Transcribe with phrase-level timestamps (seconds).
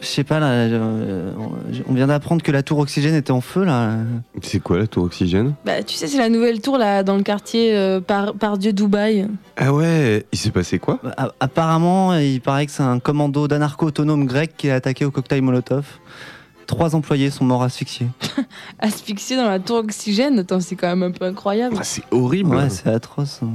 [0.00, 1.30] je sais pas là, euh,
[1.86, 3.96] on vient d'apprendre que la tour oxygène était en feu là.
[4.42, 5.54] C'est quoi la tour oxygène?
[5.66, 8.72] Bah tu sais, c'est la nouvelle tour là dans le quartier euh, par, par Dieu
[8.72, 9.28] Dubaï.
[9.58, 11.00] Ah ouais, il s'est passé quoi?
[11.02, 15.10] Bah, a- apparemment, il paraît que c'est un commando d'anarcho-autonome grec qui a attaqué au
[15.10, 15.84] cocktail Molotov.
[16.66, 18.06] Trois employés sont morts asphyxiés.
[18.78, 21.76] Asphyxié dans la tour oxygène, attends, c'est quand même un peu incroyable.
[21.78, 22.56] Ah, C'est horrible.
[22.56, 23.40] Ouais, c'est atroce.
[23.44, 23.50] hein.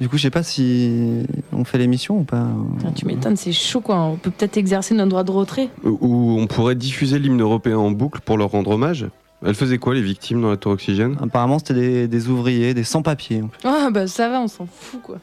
[0.00, 1.22] Du coup, je sais pas si
[1.52, 2.46] on fait l'émission ou pas.
[2.78, 3.96] Putain, tu m'étonnes, c'est chaud quoi.
[4.00, 5.68] On peut peut-être exercer notre droit de retrait.
[5.84, 9.06] Ou on pourrait diffuser l'hymne européen en boucle pour leur rendre hommage.
[9.46, 11.16] Elles faisaient quoi les victimes dans la tour oxygène?
[11.22, 13.42] Apparemment, c'était des, des ouvriers, des sans-papiers.
[13.42, 13.68] en fait.
[13.68, 15.18] Ah bah ça va, on s'en fout quoi.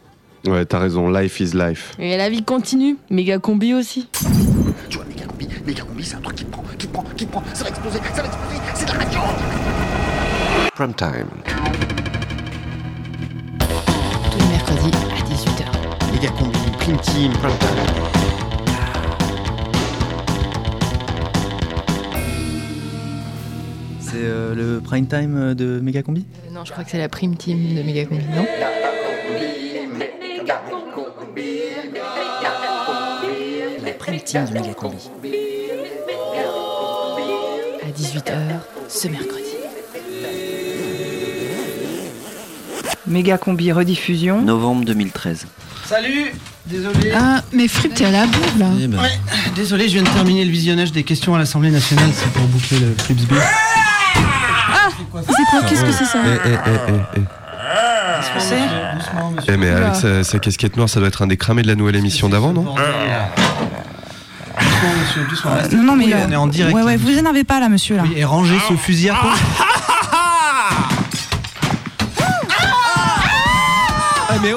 [0.48, 1.94] Ouais, t'as raison, life is life.
[2.00, 4.08] Et la vie continue, méga combi aussi.
[4.90, 7.44] Tu vois, méga combi, méga combi, c'est un truc qui prend, qui prend, qui prend,
[7.54, 9.20] ça va exploser, ça va exploser, c'est de la radio
[10.74, 11.28] Prime time.
[14.72, 16.14] Les à 18h.
[16.14, 18.12] Méga combi, prime team, prime time.
[24.00, 27.36] C'est euh, le prime time de Megacombi Euh, non, je crois que c'est la prime
[27.36, 28.46] team de Méga Combi, non?
[33.84, 35.10] La prime team de méga combi.
[37.84, 38.34] À 18h
[38.88, 39.41] ce mercredi.
[43.08, 44.42] Méga combi rediffusion.
[44.42, 45.48] Novembre 2013.
[45.86, 46.32] Salut
[46.68, 47.12] Désolé.
[47.16, 48.68] Ah, mais Fripp, t'es à la bourre là.
[48.80, 49.10] Eh ben, Ouais,
[49.56, 52.80] désolé, je viens de terminer le visionnage des questions à l'Assemblée nationale, c'est pour boucler
[52.80, 52.94] le.
[53.00, 53.16] C'est
[55.10, 55.22] quoi
[55.68, 57.22] Qu'est-ce que c'est ça Eh, eh, eh, eh, eh.
[58.96, 59.54] Doucement, monsieur.
[59.54, 61.76] Eh, mais avec sa, sa casquette noire, ça doit être un des cramés de la
[61.76, 62.62] nouvelle émission d'avant, non?
[62.64, 62.78] Doucement,
[65.02, 65.52] monsieur, doucement.
[65.74, 66.76] Non, non, mais Oui, là- on est en direct.
[66.76, 68.04] Ouais, là, ouais, vous énervez pas là, monsieur là.
[68.06, 69.32] Oui, et rangez ce fusil à pompe.
[74.44, 74.48] En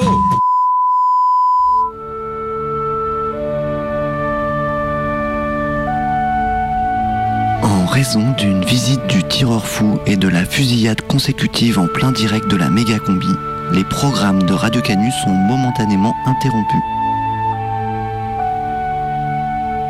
[7.85, 12.55] raison d'une visite du tireur fou et de la fusillade consécutive en plein direct de
[12.55, 13.27] la méga combi,
[13.73, 16.81] les programmes de Radio Canu sont momentanément interrompus.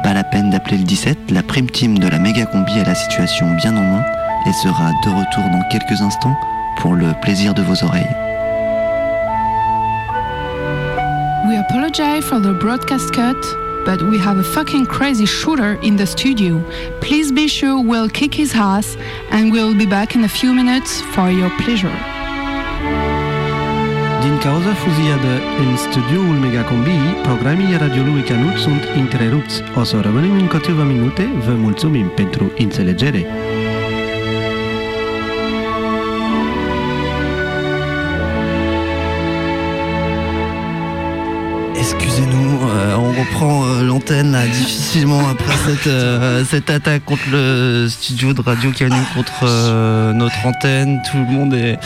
[0.04, 2.96] Pas la peine d'appeler le 17, la prime team de la méga combi a la
[2.96, 4.04] situation bien en main
[4.46, 6.36] et sera de retour dans quelques instants
[6.80, 8.25] pour le plaisir de vos oreilles.
[11.96, 13.42] Apologize for the broadcast cut,
[13.86, 16.62] but we have a fucking crazy shooter in the studio.
[17.00, 18.98] Please be sure we'll kick his ass
[19.32, 21.98] and we'll be back in a few minutes for your pleasure.
[24.22, 29.62] Din cauza fuziadă în studioul Megacombi, programii radiului Canut sunt întrerupți.
[29.76, 31.30] O să rămânem în câteva minute.
[31.46, 33.26] Vă mulțumim pentru înțelegere.
[43.96, 50.12] L'antenne difficilement après cette, euh, cette attaque contre le studio de Radio Canu, contre euh,
[50.12, 51.02] notre antenne.
[51.10, 51.78] Tout le monde est,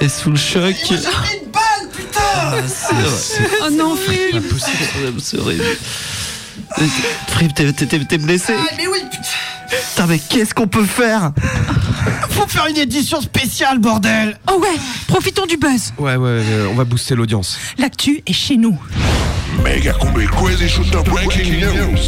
[0.00, 0.74] est sous le choc.
[0.84, 2.94] Ah, c'est
[3.40, 3.48] vrai.
[3.66, 5.62] Oh non, possible, c'est horrible.
[7.28, 8.98] Fripp, t'es- t'es t'es blessé mais oui,
[9.70, 11.32] Putain, mais qu'est-ce qu'on peut faire?
[12.30, 15.92] Faut faire une édition spéciale, bordel Oh ouais, profitons du buzz.
[15.98, 17.58] Ouais, ouais, euh, on va booster l'audience.
[17.78, 18.76] L'actu est chez nous.
[19.60, 21.98] Méga combi, crazy shooter, breaking news.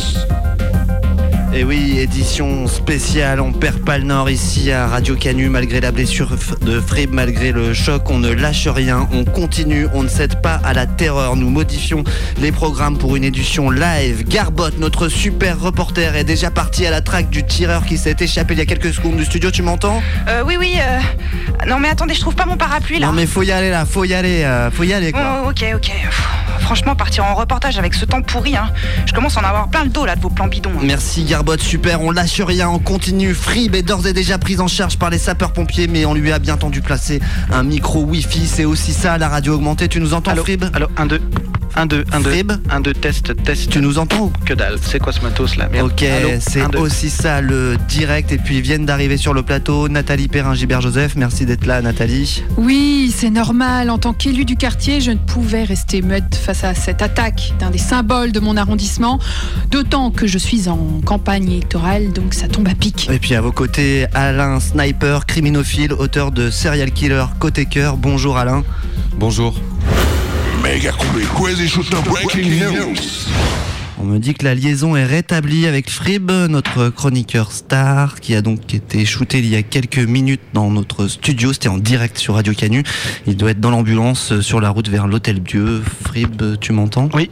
[1.56, 5.93] Et oui, édition spéciale, on perd pas le nord ici à Radio Canu malgré la
[5.93, 6.31] blessure
[6.62, 10.60] de Frib, malgré le choc, on ne lâche rien, on continue, on ne cède pas
[10.65, 12.03] à la terreur, nous modifions
[12.41, 14.25] les programmes pour une édition live.
[14.27, 18.54] Garbotte, notre super reporter, est déjà parti à la traque du tireur qui s'est échappé
[18.54, 20.03] il y a quelques secondes du studio, tu m'entends?
[20.27, 20.75] Euh, oui, oui.
[20.81, 20.99] euh,
[21.69, 23.06] Non, mais attendez, je trouve pas mon parapluie là.
[23.06, 25.45] Non mais faut y aller là, faut y aller, euh, faut y aller quoi.
[25.47, 25.91] Oh, ok, ok.
[26.60, 28.71] Franchement, partir en reportage avec ce temps pourri, hein.
[29.06, 30.71] Je commence à en avoir plein le dos là de vos plans bidons.
[30.71, 30.83] hein.
[30.83, 33.34] Merci Garbotte, super, on lâche rien, on continue.
[33.34, 36.39] Frib est d'ores et déjà prise en charge par les sapeurs-pompiers, mais on lui a
[36.39, 37.21] bien tendu placer
[37.53, 38.47] un micro Wi-Fi.
[38.47, 39.89] C'est aussi ça la radio augmentée.
[39.89, 40.65] Tu nous entends, Allô Frib?
[40.72, 41.21] Allô, 1, 2,
[41.77, 42.53] 1, 2, 1, 2, Frib?
[42.71, 43.68] 1, 2, test, test.
[43.71, 44.24] Tu nous entends?
[44.27, 45.68] Ou Que dalle, c'est quoi ce matos là?
[45.71, 45.86] Merde.
[45.91, 46.04] Ok,
[46.41, 46.78] c'est un, deux.
[46.78, 48.30] aussi ça le direct.
[48.33, 51.15] Et puis viennent d'arriver sur le plateau Nathalie Perrin, Gilbert Joseph.
[51.16, 52.42] Merci d'être là, Nathalie.
[52.57, 53.91] Oui, c'est normal.
[53.91, 57.71] En tant qu'élu du quartier, je ne pouvais rester muette face à cette attaque d'un
[57.71, 59.19] des symboles de mon arrondissement,
[59.71, 63.09] d'autant que je suis en campagne électorale, donc ça tombe à pic.
[63.11, 67.97] Et puis à vos côtés, Alain Sniper, criminophile, auteur de Serial Killer Côté Cœur.
[67.97, 68.63] Bonjour Alain.
[69.17, 69.55] Bonjour.
[70.63, 72.95] Mega Combi Crazy Shooter Breaking News.
[74.04, 78.42] On me dit que la liaison est rétablie avec Frib, notre chroniqueur star, qui a
[78.42, 81.54] donc été shooté il y a quelques minutes dans notre studio.
[81.54, 82.83] C'était en direct sur Radio Canu.
[83.27, 85.83] Il doit être dans l'ambulance euh, sur la route vers l'Hôtel Dieu.
[86.03, 87.09] Frib, tu m'entends?
[87.15, 87.30] Oui.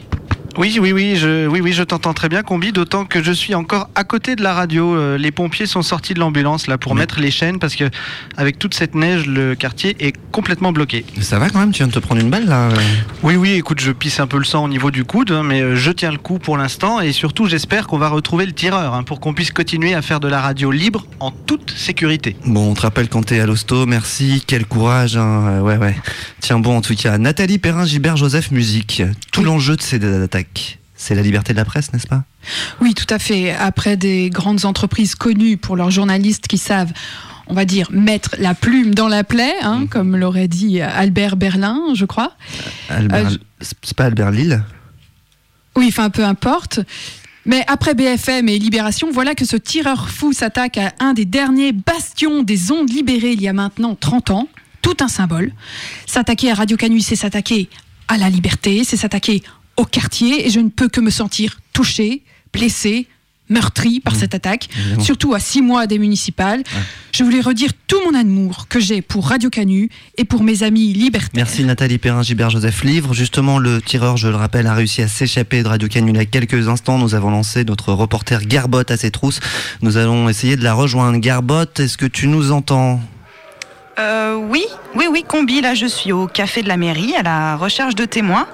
[0.59, 3.55] Oui, oui, oui, je, oui, oui, je t'entends très bien, Combi, d'autant que je suis
[3.55, 4.95] encore à côté de la radio.
[4.95, 7.85] Euh, les pompiers sont sortis de l'ambulance là pour mettre les chaînes parce que
[8.37, 11.07] avec toute cette neige, le quartier est complètement bloqué.
[11.21, 12.69] Ça va quand même, tu viens de te prendre une balle là
[13.23, 15.63] Oui, oui, écoute, je pisse un peu le sang au niveau du coude, hein, mais
[15.63, 18.95] euh, je tiens le coup pour l'instant et surtout j'espère qu'on va retrouver le tireur
[18.95, 22.37] hein, pour qu'on puisse continuer à faire de la radio libre en toute sécurité.
[22.45, 25.47] Bon, on te rappelle quand t'es à l'hosto, merci, quel courage, hein.
[25.49, 25.97] Euh, ouais, ouais.
[26.41, 29.03] Tiens bon, en tout cas, Nathalie Perrin, Gilbert Joseph, musique.
[29.33, 30.42] Tout l'enjeu de ces attaques,
[30.95, 32.25] c'est la liberté de la presse, n'est-ce pas?
[32.81, 33.53] Oui, tout à fait.
[33.53, 36.93] Après des grandes entreprises connues pour leurs journalistes qui savent,
[37.49, 41.81] on va dire, mettre la plume dans la plaie, hein, comme l'aurait dit Albert Berlin,
[41.95, 42.35] je crois.
[42.89, 44.63] Albert, Euh, je- C'est pas Albert Lille?
[45.77, 46.81] Oui, enfin, peu importe.
[47.47, 51.73] Mais après BFM et Libération, voilà que ce tireur fou s'attaque à un des derniers
[51.73, 54.49] bastions des ondes libérées il y a maintenant 30 ans.
[54.81, 55.53] Tout un symbole.
[56.07, 57.69] S'attaquer à Radio Canu, c'est s'attaquer
[58.09, 59.43] à la liberté, c'est s'attaquer
[59.77, 60.47] au quartier.
[60.47, 62.23] Et je ne peux que me sentir touchée,
[62.53, 63.07] blessée,
[63.49, 64.69] meurtrie par cette attaque.
[64.99, 66.63] Surtout à six mois des municipales.
[67.13, 70.95] Je voulais redire tout mon amour que j'ai pour Radio Canu et pour mes amis
[70.95, 71.31] libertaires.
[71.35, 73.13] Merci Nathalie Perrin, Gilbert Joseph Livre.
[73.13, 76.23] Justement, le tireur, je le rappelle, a réussi à s'échapper de Radio Canyon il y
[76.23, 76.99] a quelques instants.
[76.99, 79.41] Nous avons lancé notre reporter Garbotte à ses trousses.
[79.83, 81.19] Nous allons essayer de la rejoindre.
[81.19, 83.01] Garbotte, est-ce que tu nous entends?
[83.99, 85.61] Euh, oui, oui, oui, combi.
[85.61, 88.47] Là, je suis au café de la mairie à la recherche de témoins.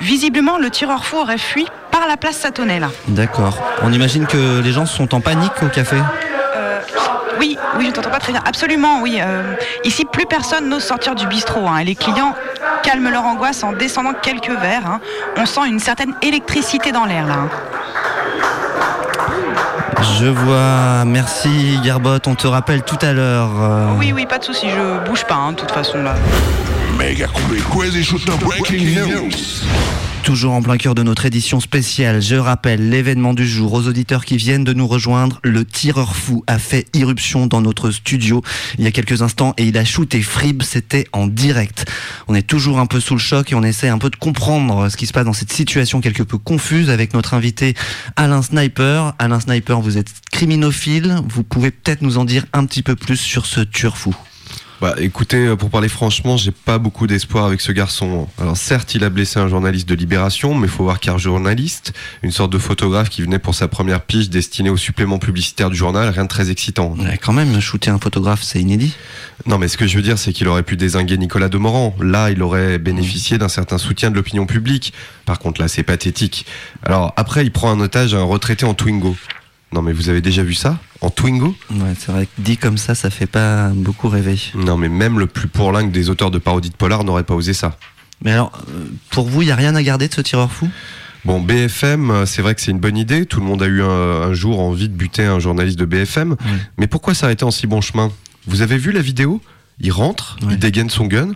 [0.00, 2.88] Visiblement, le tireur fou aurait fui par la place Satonnet, là.
[3.08, 3.58] D'accord.
[3.82, 5.96] On imagine que les gens sont en panique au café
[6.56, 6.80] Euh,
[7.38, 8.42] oui, oui, je t'entends pas très bien.
[8.46, 9.18] Absolument, oui.
[9.20, 9.54] euh,
[9.84, 11.66] ici, plus personne n'ose sortir du bistrot.
[11.68, 12.34] hein, et les clients
[12.82, 14.86] calment leur angoisse en descendant quelques verres.
[14.86, 15.00] hein.
[15.36, 17.34] On sent une certaine électricité dans l'air, là.
[17.34, 17.48] hein.
[20.02, 21.04] Je vois.
[21.04, 22.26] Merci Garbotte.
[22.26, 23.50] On te rappelle tout à l'heure.
[23.60, 24.66] euh, Oui, oui, pas de souci.
[24.70, 26.14] Je bouge pas, hein, de toute façon, là.
[26.98, 29.30] Mega Combi Crazy Shooter Breaking News.
[30.22, 34.24] Toujours en plein cœur de notre édition spéciale, je rappelle l'événement du jour aux auditeurs
[34.24, 35.40] qui viennent de nous rejoindre.
[35.42, 38.42] Le tireur fou a fait irruption dans notre studio
[38.78, 41.86] il y a quelques instants et il a shooté Frib, c'était en direct.
[42.28, 44.88] On est toujours un peu sous le choc et on essaie un peu de comprendre
[44.90, 47.74] ce qui se passe dans cette situation quelque peu confuse avec notre invité
[48.16, 49.14] Alain Sniper.
[49.18, 53.16] Alain Sniper, vous êtes criminophile, vous pouvez peut-être nous en dire un petit peu plus
[53.16, 54.14] sur ce tueur fou.
[54.80, 58.28] Bah écoutez, euh, pour parler franchement, j'ai pas beaucoup d'espoir avec ce garçon.
[58.40, 61.92] Alors certes, il a blessé un journaliste de Libération, mais faut voir qu'un journaliste,
[62.22, 65.76] une sorte de photographe qui venait pour sa première pige destinée au supplément publicitaire du
[65.76, 66.94] journal, rien de très excitant.
[66.96, 68.94] Ouais, quand même, shooter un photographe, c'est inédit.
[69.46, 71.96] Non, mais ce que je veux dire, c'est qu'il aurait pu désinguer Nicolas Demorand.
[72.00, 74.92] Là, il aurait bénéficié d'un certain soutien de l'opinion publique.
[75.26, 76.46] Par contre, là, c'est pathétique.
[76.84, 79.16] Alors, après, il prend un otage un retraité en Twingo.
[79.72, 80.78] Non, mais vous avez déjà vu ça?
[81.00, 84.36] En Twingo Ouais, c'est vrai que dit comme ça, ça fait pas beaucoup rêver.
[84.54, 87.52] Non, mais même le plus pourlingue des auteurs de parodies de polar n'aurait pas osé
[87.52, 87.76] ça.
[88.24, 90.68] Mais alors, euh, pour vous, il n'y a rien à garder de ce tireur fou?
[91.24, 93.26] Bon, BFM, euh, c'est vrai que c'est une bonne idée.
[93.26, 96.36] Tout le monde a eu un, un jour envie de buter un journaliste de BFM.
[96.78, 98.10] Mais pourquoi s'arrêter en si bon chemin?
[98.46, 99.40] Vous avez vu la vidéo?
[99.80, 101.30] Il rentre, il dégaine son gun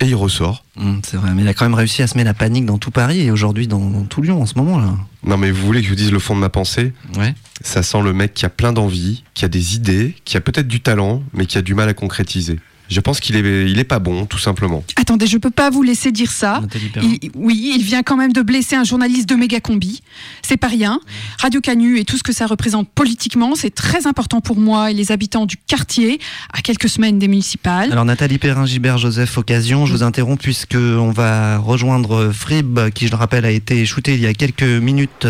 [0.00, 0.64] et il ressort.
[0.76, 2.90] Hum, C'est vrai, mais il a quand même réussi à semer la panique dans tout
[2.90, 4.94] Paris et aujourd'hui dans, dans tout Lyon en ce moment là.
[5.24, 6.92] Non, mais vous voulez que je vous dise le fond de ma pensée?
[7.16, 7.34] Ouais.
[7.60, 10.66] Ça sent le mec qui a plein d'envie, qui a des idées, qui a peut-être
[10.66, 12.58] du talent, mais qui a du mal à concrétiser.
[12.92, 14.84] Je pense qu'il est, il est pas bon, tout simplement.
[14.96, 16.60] Attendez, je peux pas vous laisser dire ça.
[17.02, 20.02] Il- oui, il vient quand même de blesser un journaliste de méga combi.
[20.42, 21.00] C'est pas rien.
[21.40, 24.94] Radio Canu et tout ce que ça représente politiquement, c'est très important pour moi et
[24.94, 26.20] les habitants du quartier,
[26.52, 27.90] à quelques semaines des municipales.
[27.92, 33.06] Alors Nathalie Perrin, Gilbert Joseph, occasion, je vous interromps puisque on va rejoindre Frib, qui
[33.06, 35.26] je le rappelle a été shooté il y a quelques minutes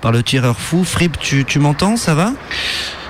[0.00, 0.84] par le tireur fou.
[0.84, 2.32] Frib, tu, tu m'entends, ça va?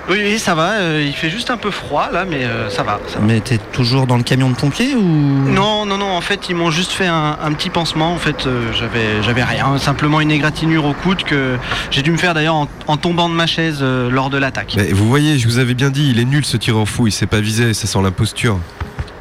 [0.09, 0.73] Oui, oui, ça va.
[0.75, 3.01] euh, il fait juste un peu froid là, mais euh, ça va.
[3.09, 3.25] ça va.
[3.25, 5.03] Mais t'es toujours dans le camion de pompier ou?
[5.03, 6.11] Non, non, non.
[6.17, 8.13] En fait, ils m'ont juste fait un, un petit pansement.
[8.13, 9.79] En fait, euh, j'avais, j'avais rien.
[9.79, 11.57] Simplement une égratignure au coude que
[11.91, 14.75] j'ai dû me faire d'ailleurs en, en tombant de ma chaise euh, lors de l'attaque.
[14.77, 17.13] Mais vous voyez, je vous avais bien dit, il est nul ce tireur fou, il
[17.13, 18.59] s'est pas visé, ça sent l'imposture.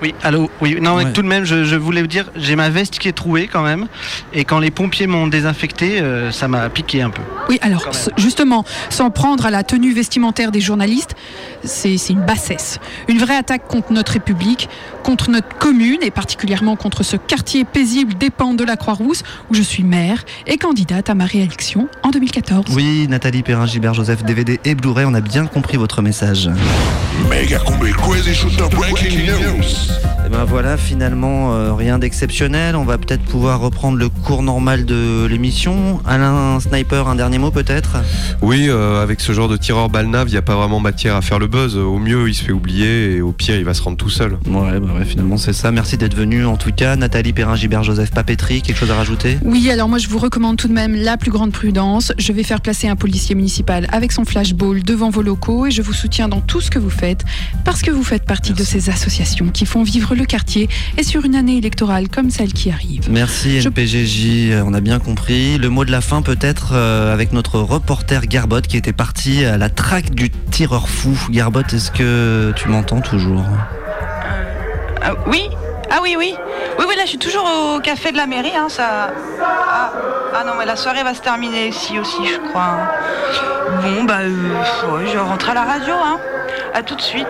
[0.05, 0.51] Oui, allô.
[0.61, 1.11] Oui, non, Ouais.
[1.13, 3.63] tout de même, je, je voulais vous dire, j'ai ma veste qui est trouée quand
[3.63, 3.87] même.
[4.33, 7.23] Et quand les pompiers m'ont désinfecté, euh, ça m'a piqué un peu.
[7.49, 11.15] Oui, alors justement, s'en prendre à la tenue vestimentaire des journalistes,
[11.65, 12.79] c'est une bassesse.
[13.07, 14.69] Une vraie attaque contre notre République,
[15.03, 19.61] contre notre commune et particulièrement contre ce quartier paisible dépend de la Croix-Rousse où je
[19.61, 22.65] suis maire et candidate à ma réélection en 2014.
[22.75, 26.49] Oui, Nathalie Perrin-Gilbert-Joseph, DVD et Blu-ray, on a bien compris votre message.
[27.29, 29.95] Mega Combi Crazy Shooter Breaking News.
[30.25, 32.75] Et ben voilà, finalement, euh, rien d'exceptionnel.
[32.75, 36.01] On va peut-être pouvoir reprendre le cours normal de l'émission.
[36.03, 37.97] Alain Sniper, un dernier mot peut-être?
[38.41, 41.21] Oui, euh, avec ce genre de tireur balnave, il n'y a pas vraiment matière à
[41.21, 41.77] faire le buzz.
[41.77, 44.33] Au mieux, il se fait oublier et au pire, il va se rendre tout seul.
[44.45, 45.71] Ouais, bah ouais, finalement c'est ça.
[45.71, 46.97] Merci d'être venu en tout cas.
[46.97, 49.37] Nathalie Perrin-Gilbert-Joseph Papeterie, quelque chose à rajouter?
[49.43, 52.11] Oui, alors moi je vous recommande tout de même la plus grande prudence.
[52.17, 55.81] Je vais faire placer un policier municipal avec son flashball devant vos locaux et je
[55.81, 57.23] vous soutiens dans tout ce que vous faites
[57.63, 61.23] parce que vous faites partie de ces associations qui font vivre le quartier et sur
[61.23, 63.09] une année électorale comme celle qui arrive.
[63.09, 65.57] Merci Je- NPGJ, on a bien compris.
[65.57, 69.57] Le mot de la fin peut-être euh, avec notre reporter Garbot qui était parti à
[69.57, 71.17] la traque du tireur fou.
[71.45, 73.45] Est-ce que tu m'entends toujours
[75.03, 75.51] Ah, oui
[75.91, 76.35] Ah oui, oui.
[76.79, 78.55] Oui, oui, là, je suis toujours au café de la mairie.
[78.55, 79.11] Hein, ça...
[79.43, 79.91] ah,
[80.35, 82.79] ah non, mais la soirée va se terminer ici aussi, je crois.
[83.83, 85.93] Bon, bah, euh, je rentre à la radio.
[85.93, 86.17] Hein.
[86.73, 87.27] À tout de suite.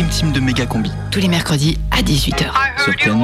[0.00, 0.90] Prime team de Méga Combi.
[1.10, 2.52] Tous les mercredis à 18h.
[2.84, 3.22] Sur Canu.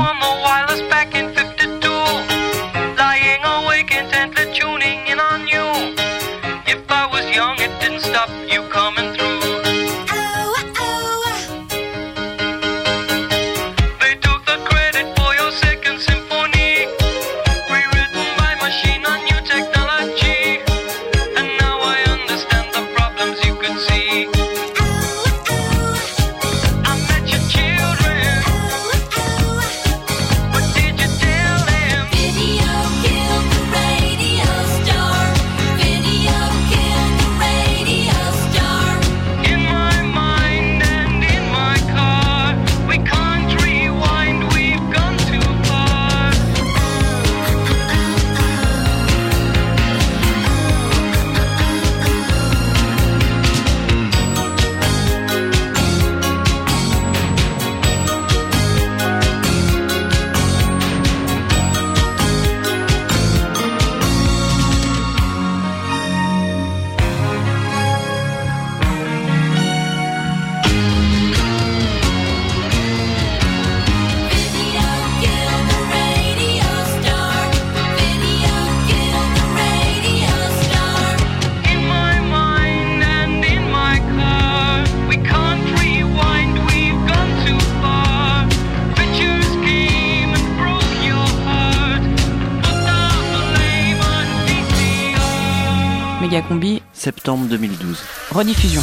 [97.07, 98.03] Septembre 2012.
[98.33, 98.83] rediffusion.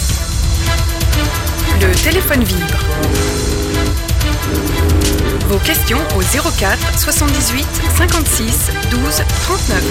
[1.82, 2.80] Le téléphone vibre.
[5.50, 9.84] Vos questions au 04 78 56 12 39.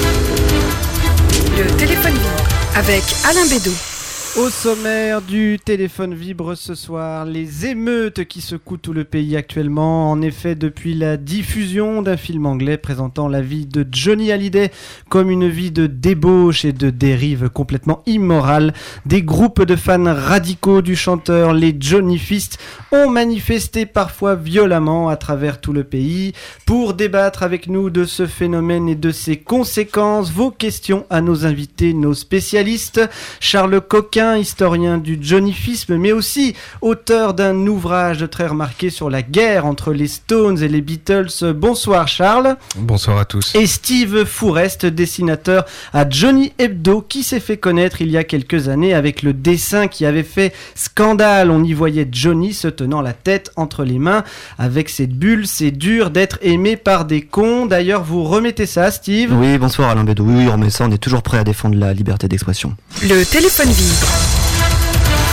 [1.59, 3.92] Le téléphone vibre avec Alain Bédot.
[4.35, 10.11] Au sommaire du téléphone vibre ce soir, les émeutes qui secouent tout le pays actuellement.
[10.11, 14.71] En effet, depuis la diffusion d'un film anglais présentant la vie de Johnny Hallyday
[15.11, 18.73] comme une vie de débauche et de dérive complètement immorale,
[19.05, 22.59] des groupes de fans radicaux du chanteur, les Johnny Fist,
[22.91, 26.33] ont manifesté parfois violemment à travers tout le pays.
[26.65, 31.45] Pour débattre avec nous de ce phénomène et de ses conséquences, vos questions à nos
[31.45, 33.03] invités, nos spécialistes.
[33.39, 39.67] Charles Coquin, historien du johnnyfisme, mais aussi auteur d'un ouvrage très remarqué sur la guerre
[39.67, 41.53] entre les Stones et les Beatles.
[41.55, 42.57] Bonsoir Charles.
[42.77, 43.55] Bonsoir à tous.
[43.55, 48.69] Et Steve Fourest, dessinateur à Johnny Hebdo, qui s'est fait connaître il y a quelques
[48.69, 51.51] années avec le dessin qui avait fait scandale.
[51.51, 54.25] On y voyait Johnny se tenant la tête entre les mains
[54.59, 55.47] avec cette bulle.
[55.47, 57.67] C'est dur d'être aimé par des cons.
[57.67, 59.33] D'ailleurs, vous remettez ça, Steve?
[59.33, 60.25] Oui, bonsoir Alain Bédou.
[60.25, 62.77] Oui, on remet ça, on est toujours prêt à défendre la liberté d'expression.
[63.03, 64.12] Le téléphone vibre.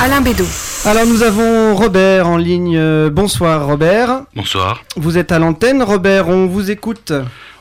[0.01, 0.45] Alain Bédot.
[0.85, 2.77] Alors nous avons Robert en ligne.
[2.77, 4.21] Euh, Bonsoir Robert.
[4.35, 4.81] Bonsoir.
[4.95, 7.11] Vous êtes à l'antenne Robert, on vous écoute.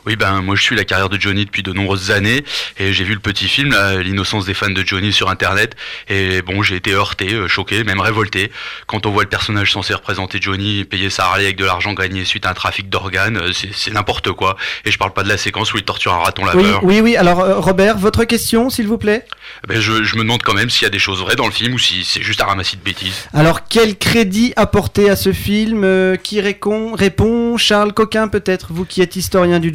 [0.08, 2.42] Oui, ben moi je suis la carrière de Johnny depuis de nombreuses années
[2.78, 5.76] et j'ai vu le petit film L'innocence des fans de Johnny sur internet
[6.08, 8.50] et bon j'ai été heurté, euh, choqué, même révolté
[8.86, 12.24] quand on voit le personnage censé représenter Johnny payer sa Harley avec de l'argent gagné
[12.24, 14.56] suite à un trafic d'organes, euh, c'est n'importe quoi.
[14.86, 16.84] Et je parle pas de la séquence où il torture un raton Oui, laveur.
[16.84, 17.16] oui, oui.
[17.16, 19.26] Alors, euh, Robert, votre question, s'il vous plaît?
[19.66, 21.52] Ben, je, je me demande quand même s'il y a des choses vraies dans le
[21.52, 23.28] film ou si c'est juste un ramassis de bêtises.
[23.34, 25.82] Alors, quel crédit apporter à ce film?
[25.84, 27.56] Euh, Qui répond, répond?
[27.58, 29.70] Charles Coquin, peut-être, vous qui êtes historien du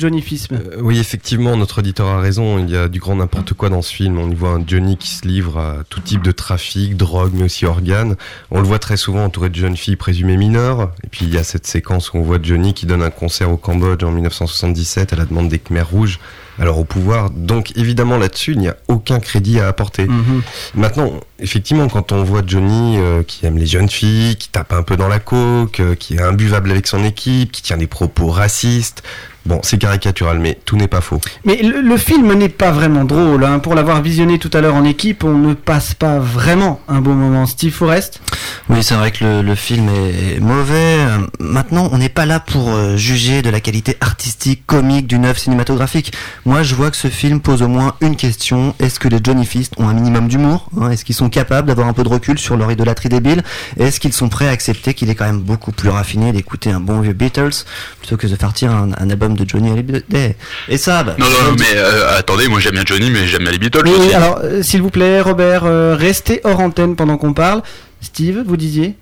[0.51, 2.59] Euh, Oui, effectivement, notre auditeur a raison.
[2.59, 4.17] Il y a du grand n'importe quoi dans ce film.
[4.19, 7.43] On y voit un Johnny qui se livre à tout type de trafic, drogue, mais
[7.43, 8.15] aussi organes.
[8.51, 10.91] On le voit très souvent entouré de jeunes filles présumées mineures.
[11.03, 13.51] Et puis il y a cette séquence où on voit Johnny qui donne un concert
[13.51, 16.19] au Cambodge en 1977 à la demande des Khmers rouges.
[16.59, 20.05] Alors au pouvoir, donc évidemment là-dessus, il n'y a aucun crédit à apporter.
[20.05, 20.43] Mhm.
[20.75, 24.83] Maintenant, effectivement, quand on voit Johnny euh, qui aime les jeunes filles, qui tape un
[24.83, 28.27] peu dans la coke, euh, qui est imbuvable avec son équipe, qui tient des propos
[28.27, 29.01] racistes,
[29.45, 31.19] bon, c'est caricatural, mais tout n'est pas faux.
[31.45, 33.43] Mais le, le film n'est pas vraiment drôle.
[33.43, 33.59] hein.
[33.59, 37.13] Pour l'avoir visionné tout à l'heure en équipe, on ne passe pas vraiment un bon
[37.13, 37.45] moment.
[37.45, 38.21] Steve Forrest?
[38.69, 40.97] Oui, c'est vrai que le, le film est mauvais.
[41.39, 45.37] Maintenant, on n'est pas là pour euh, juger de la qualité artistique, comique d'une œuvre
[45.39, 46.13] cinématographique.
[46.45, 48.73] Moi, je vois que ce film pose au moins une question.
[48.79, 50.89] Est-ce que les Johnny Fist ont un minimum d'humour hein?
[50.89, 53.43] Est-ce qu'ils sont capables d'avoir un peu de recul sur leur idolâtrie débile
[53.77, 56.79] Est-ce qu'ils sont prêts à accepter qu'il est quand même beaucoup plus raffiné d'écouter un
[56.79, 57.63] bon vieux Beatles
[57.99, 60.35] plutôt que de faire tirer un, un album de Johnny Hallyday
[60.69, 63.43] Et ça, bah, Non, non, non, mais euh, attendez, moi j'aime bien Johnny, mais j'aime
[63.43, 64.13] bien les Beatles Oui, aussi.
[64.13, 67.61] alors, euh, s'il vous plaît, Robert, euh, restez hors antenne pendant qu'on parle.
[68.01, 68.95] Steve, vous disiez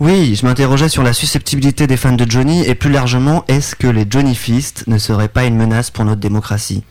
[0.00, 3.86] Oui, je m'interrogeais sur la susceptibilité des fans de Johnny et plus largement, est-ce que
[3.86, 6.82] les Johnny Fist ne seraient pas une menace pour notre démocratie?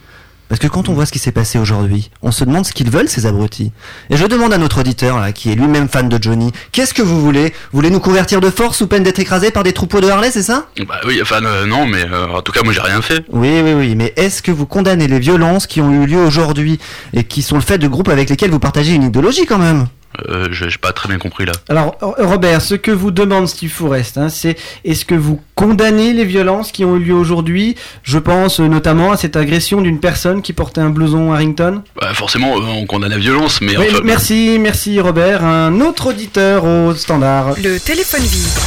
[0.49, 2.89] Parce que quand on voit ce qui s'est passé aujourd'hui, on se demande ce qu'ils
[2.89, 3.71] veulent ces abrutis.
[4.09, 7.01] Et je demande à notre auditeur, là, qui est lui-même fan de Johnny, qu'est-ce que
[7.01, 7.53] vous voulez?
[7.71, 10.31] Vous voulez nous convertir de force sous peine d'être écrasés par des troupeaux de Harley,
[10.31, 10.67] c'est ça?
[10.87, 13.25] Bah oui, enfin euh, non, mais euh, en tout cas moi j'ai rien fait.
[13.31, 16.79] Oui, oui, oui, mais est-ce que vous condamnez les violences qui ont eu lieu aujourd'hui
[17.13, 19.87] et qui sont le fait de groupes avec lesquels vous partagez une idéologie quand même?
[20.29, 21.53] Euh, je- j'ai pas très bien compris là.
[21.69, 24.55] Alors, Robert, ce que vous demande Steve Forrest, hein, c'est
[24.85, 27.75] est-ce que vous condamnez les violences qui ont eu lieu aujourd'hui?
[28.03, 31.81] Je pense euh, notamment à cette agression d'une personne qui portait un blouson Harrington.
[31.99, 34.01] Bah, forcément, euh, on condamne la violence, mais Oui, enfin.
[34.03, 35.43] merci, merci Robert.
[35.43, 37.55] Un autre auditeur au standard.
[37.63, 38.61] Le téléphone vibre.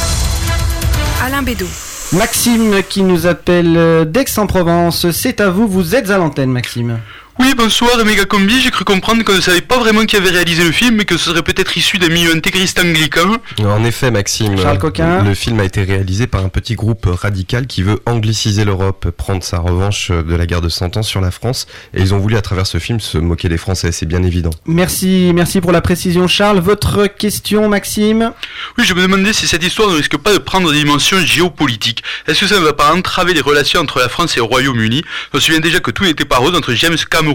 [1.25, 1.65] Alain Bédot.
[2.13, 5.11] Maxime qui nous appelle d'Aix-en-Provence.
[5.11, 6.99] C'est à vous, vous êtes à l'antenne, Maxime.
[7.39, 8.59] Oui, bonsoir, Méga Combi.
[8.61, 11.17] J'ai cru comprendre qu'on ne savait pas vraiment qui avait réalisé le film, mais que
[11.17, 13.35] ce serait peut-être issu d'un milieu intégriste anglican.
[13.63, 15.23] En effet, Maxime, Charles euh, Coquin.
[15.23, 19.43] le film a été réalisé par un petit groupe radical qui veut angliciser l'Europe, prendre
[19.43, 22.37] sa revanche de la guerre de Cent Ans sur la France, et ils ont voulu
[22.37, 24.51] à travers ce film se moquer des Français, c'est bien évident.
[24.65, 26.59] Merci, merci pour la précision, Charles.
[26.59, 28.31] Votre question, Maxime?
[28.79, 32.03] Oui, je me demandais si cette histoire ne risque pas de prendre des dimensions géopolitiques.
[32.25, 35.03] Est-ce que ça ne va pas entraver les relations entre la France et le Royaume-Uni?
[35.33, 37.26] Je me souviens déjà que tout n'était pas rose entre James Cameron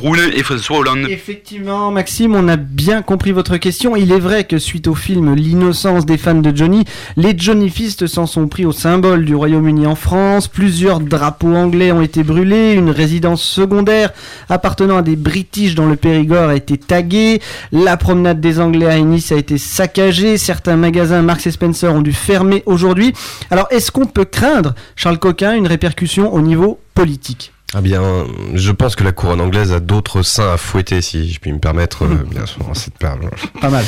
[1.07, 1.13] et.
[1.13, 3.97] Effectivement, Maxime, on a bien compris votre question.
[3.97, 6.85] Il est vrai que suite au film L'innocence des fans de Johnny,
[7.17, 10.49] les Johnny Fist s'en sont pris au symbole du Royaume-Uni en France.
[10.49, 12.73] Plusieurs drapeaux anglais ont été brûlés.
[12.73, 14.11] Une résidence secondaire
[14.49, 17.41] appartenant à des British dans le Périgord a été taguée.
[17.71, 20.39] La promenade des Anglais à Nice a été saccagée.
[20.39, 23.13] Certains magasins Marks Spencer ont dû fermer aujourd'hui.
[23.51, 27.53] Alors, est-ce qu'on peut craindre, Charles Coquin, une répercussion au niveau politique?
[27.75, 31.41] Ah bien, je pense que la couronne anglaise a d'autres seins à fouetter, si je
[31.41, 33.31] puis me permettre, euh, bien sûr, cette période.
[33.63, 33.85] Pas mal.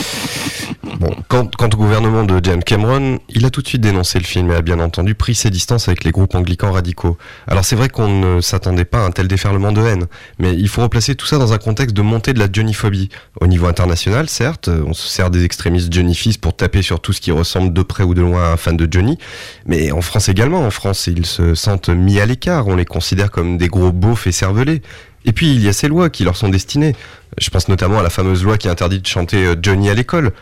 [1.01, 4.25] Bon, quant, quant au gouvernement de James Cameron, il a tout de suite dénoncé le
[4.25, 7.19] film et a bien entendu pris ses distances avec les groupes anglicans radicaux.
[7.47, 10.07] Alors c'est vrai qu'on ne s'attendait pas à un tel déferlement de haine,
[10.39, 13.11] mais il faut replacer tout ça dans un contexte de montée de la Johnnyphobie.
[13.41, 17.21] Au niveau international, certes, on se sert des extrémistes Johnnyfistes pour taper sur tout ce
[17.21, 19.19] qui ressemble de près ou de loin à un fan de Johnny,
[19.67, 23.31] mais en France également, en France ils se sentent mis à l'écart, on les considère
[23.31, 24.83] comme des gros beaufs et cervelés.
[25.25, 26.95] Et puis il y a ces lois qui leur sont destinées.
[27.39, 30.33] Je pense notamment à la fameuse loi qui interdit de chanter euh, Johnny à l'école.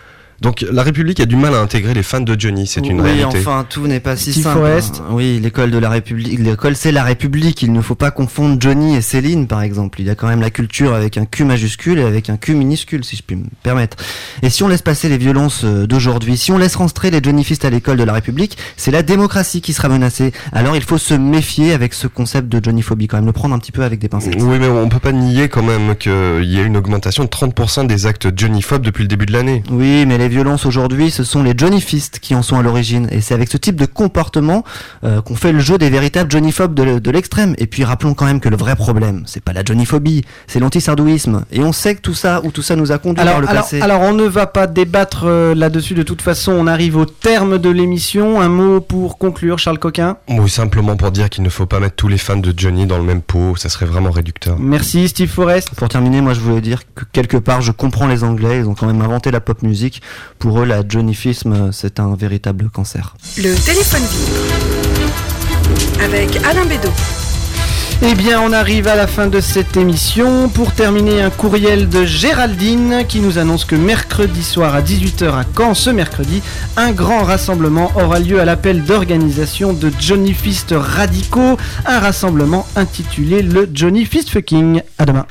[0.43, 3.13] Donc la République a du mal à intégrer les fans de Johnny, c'est une oui,
[3.13, 3.39] réalité.
[3.39, 4.67] enfin, tout n'est pas si Steve simple.
[4.67, 5.05] Hein.
[5.13, 7.63] Oui, l'école de la République, l'école c'est la République.
[7.63, 10.01] Il ne faut pas confondre Johnny et Céline, par exemple.
[10.01, 12.57] Il y a quand même la culture avec un Q majuscule et avec un Q
[12.57, 13.97] minuscule, si je puis me permettre.
[14.43, 17.65] Et si on laisse passer les violences euh, d'aujourd'hui, si on laisse rentrer les Johnnyfistes
[17.65, 20.33] à l'école de la République, c'est la démocratie qui sera menacée.
[20.51, 23.61] Alors il faut se méfier avec ce concept de Johnnyphobie, quand même, le prendre un
[23.61, 24.35] petit peu avec des pincettes.
[24.41, 27.87] Oui, mais on peut pas nier quand même qu'il y a une augmentation de 30%
[27.87, 29.63] des actes Johnnyphobes depuis le début de l'année.
[29.71, 33.09] Oui, mais les violences aujourd'hui, ce sont les Johnny Fist qui en sont à l'origine.
[33.13, 34.65] Et c'est avec ce type de comportement
[35.05, 37.55] euh, qu'on fait le jeu des véritables Johnnyphobes de, de l'extrême.
[37.59, 41.45] Et puis rappelons quand même que le vrai problème, c'est pas la Johnnyphobie, c'est l'antisardouisme.
[41.53, 43.49] Et on sait que tout ça, où tout ça nous a conduit Alors, par le
[43.49, 43.81] alors, passé.
[43.81, 46.53] alors, on ne va pas débattre euh, là-dessus de toute façon.
[46.53, 48.41] On arrive au terme de l'émission.
[48.41, 50.17] Un mot pour conclure, Charles Coquin.
[50.29, 52.99] Oui, simplement pour dire qu'il ne faut pas mettre tous les fans de Johnny dans
[52.99, 54.59] le même pot, ça serait vraiment réducteur.
[54.59, 55.71] Merci Steve Forrest.
[55.75, 58.75] Pour terminer, moi je voulais dire que quelque part je comprends les Anglais, ils ont
[58.75, 60.03] quand même inventé la pop music.
[60.39, 63.15] Pour eux, la Johnnyfisme, euh, c'est un véritable cancer.
[63.37, 64.37] Le téléphone vibre.
[66.03, 66.93] Avec Alain Bédot.
[68.05, 70.49] Eh bien, on arrive à la fin de cette émission.
[70.49, 75.45] Pour terminer, un courriel de Géraldine qui nous annonce que mercredi soir à 18h à
[75.57, 76.43] Caen, ce mercredi,
[76.77, 81.57] un grand rassemblement aura lieu à l'appel d'organisation de Johnny Fist radicaux.
[81.87, 84.83] Un rassemblement intitulé le Johnny Fist Fucking.
[84.99, 85.27] À demain.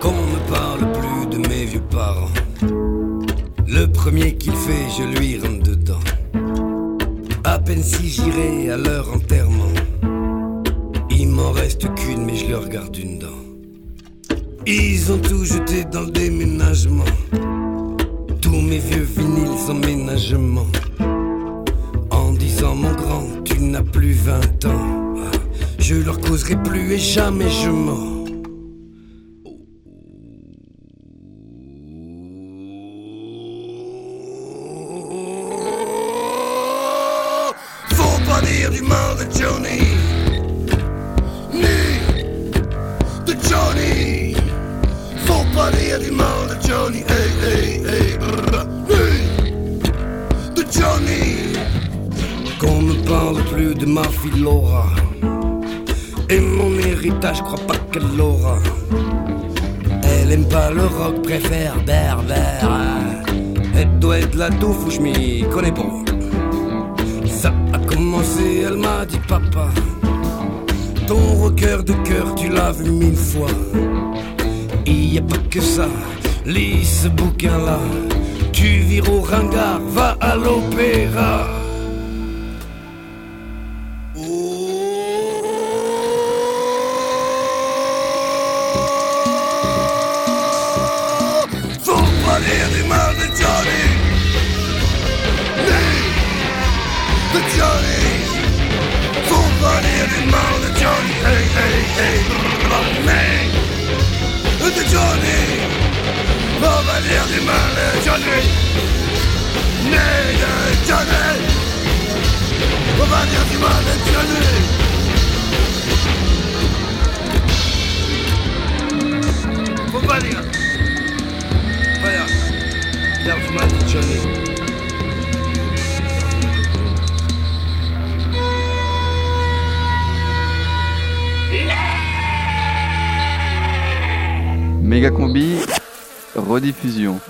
[0.00, 2.32] Qu'on ne parle plus de mes vieux parents.
[3.64, 6.00] Le premier qu'il fait, je lui rentre dedans.
[7.44, 9.72] À peine si j'irai à leur enterrement.
[11.10, 13.38] Il m'en reste qu'une, mais je leur garde une dent.
[14.66, 17.04] Ils ont tout jeté dans le déménagement.
[18.42, 20.66] Tous mes vieux vinyles en ménagement.
[22.10, 25.14] En disant, mon grand, tu n'as plus 20 ans.
[25.78, 28.17] Je leur causerai plus et jamais je mens.
[38.44, 39.80] Dire du mal de Johnny,
[41.52, 41.78] ni
[43.26, 44.34] de Johnny.
[45.26, 49.80] Faut pas dire du mal de Johnny, hey, hey, hey, brr, ni
[50.54, 51.52] de Johnny.
[52.58, 54.86] Qu'on ne parle plus de ma fille Laura.
[56.30, 58.58] Et mon héritage, crois pas qu'elle l'aura.
[60.04, 62.70] Elle aime pas le rock, préfère berbère.
[63.76, 66.07] Elle doit être la touffe ou je m'y connais pas.
[68.00, 69.70] Elle m'a dit papa.
[71.08, 73.50] Ton rocker de cœur, tu l'as vu mille fois.
[74.86, 75.88] Il y a pas que ça,
[76.46, 77.80] lis ce bouquin-là.
[78.52, 81.57] Tu vires au ringard, va à l'opéra.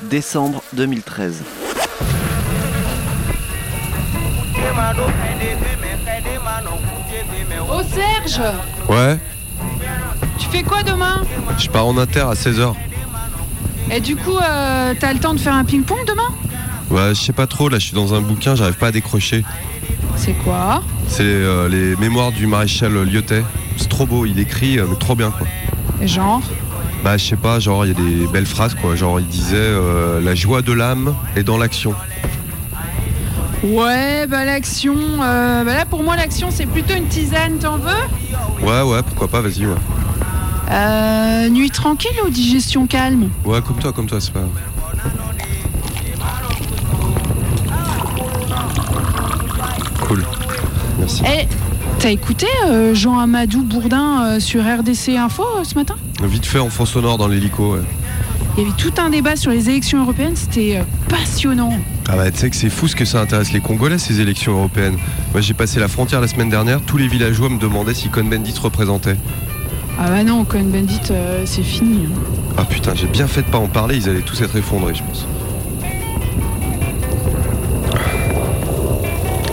[0.08, 1.42] Décembre 2013.
[7.70, 8.40] Oh Serge
[8.88, 9.18] Ouais,
[10.38, 11.22] Tu fais quoi demain?
[11.58, 12.74] Je pars en inter à 16h.
[13.90, 16.28] Et du coup, euh, t'as le temps de faire un ping-pong demain?
[16.90, 19.44] Ouais, je sais pas trop, là je suis dans un bouquin, j'arrive pas à décrocher.
[20.16, 20.82] C'est quoi?
[21.06, 23.44] C'est euh, les mémoires du maréchal Lyotet.
[23.76, 25.46] C'est trop beau, il écrit, euh, mais trop bien quoi.
[26.06, 26.42] Genre?
[27.04, 28.96] Bah je sais pas, genre il y a des belles phrases quoi.
[28.96, 31.94] Genre il disait euh, la joie de l'âme est dans l'action.
[33.62, 34.94] Ouais, bah l'action.
[35.20, 37.90] euh, bah là, pour moi, l'action, c'est plutôt une tisane, t'en veux?
[38.62, 39.74] Ouais ouais, pourquoi pas, vas-y ouais.
[40.70, 43.30] euh, Nuit tranquille ou digestion calme?
[43.44, 44.40] Ouais comme toi, comme toi, c'est pas.
[50.06, 50.24] Cool.
[50.98, 51.22] Merci.
[51.26, 51.46] Eh,
[51.98, 55.96] t'as écouté euh, Jean-Amadou Bourdin euh, sur RDC Info euh, ce matin?
[56.22, 57.74] Vite fait en fond sonore dans l'hélico.
[57.74, 57.80] Ouais.
[58.56, 61.72] Il y avait tout un débat sur les élections européennes, c'était passionnant.
[62.08, 64.52] Ah bah tu sais que c'est fou ce que ça intéresse les Congolais ces élections
[64.52, 64.96] européennes.
[65.32, 68.52] Moi j'ai passé la frontière la semaine dernière, tous les villageois me demandaient si Cohn-Bendit
[68.52, 69.16] se représentait.
[70.00, 71.12] Ah bah non, Cohn-Bendit,
[71.44, 72.06] c'est fini.
[72.06, 72.18] hein.
[72.56, 75.02] Ah putain, j'ai bien fait de pas en parler, ils allaient tous être effondrés je
[75.04, 75.26] pense.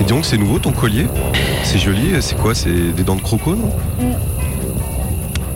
[0.05, 1.07] Et donc c'est nouveau ton collier
[1.63, 3.71] C'est joli, c'est quoi C'est des dents de croco non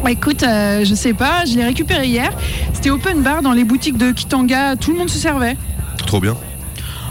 [0.03, 2.31] Bah, écoute, euh, je sais pas, je l'ai récupéré hier.
[2.73, 5.55] C'était open bar dans les boutiques de Kitanga, tout le monde se servait.
[6.07, 6.35] Trop bien.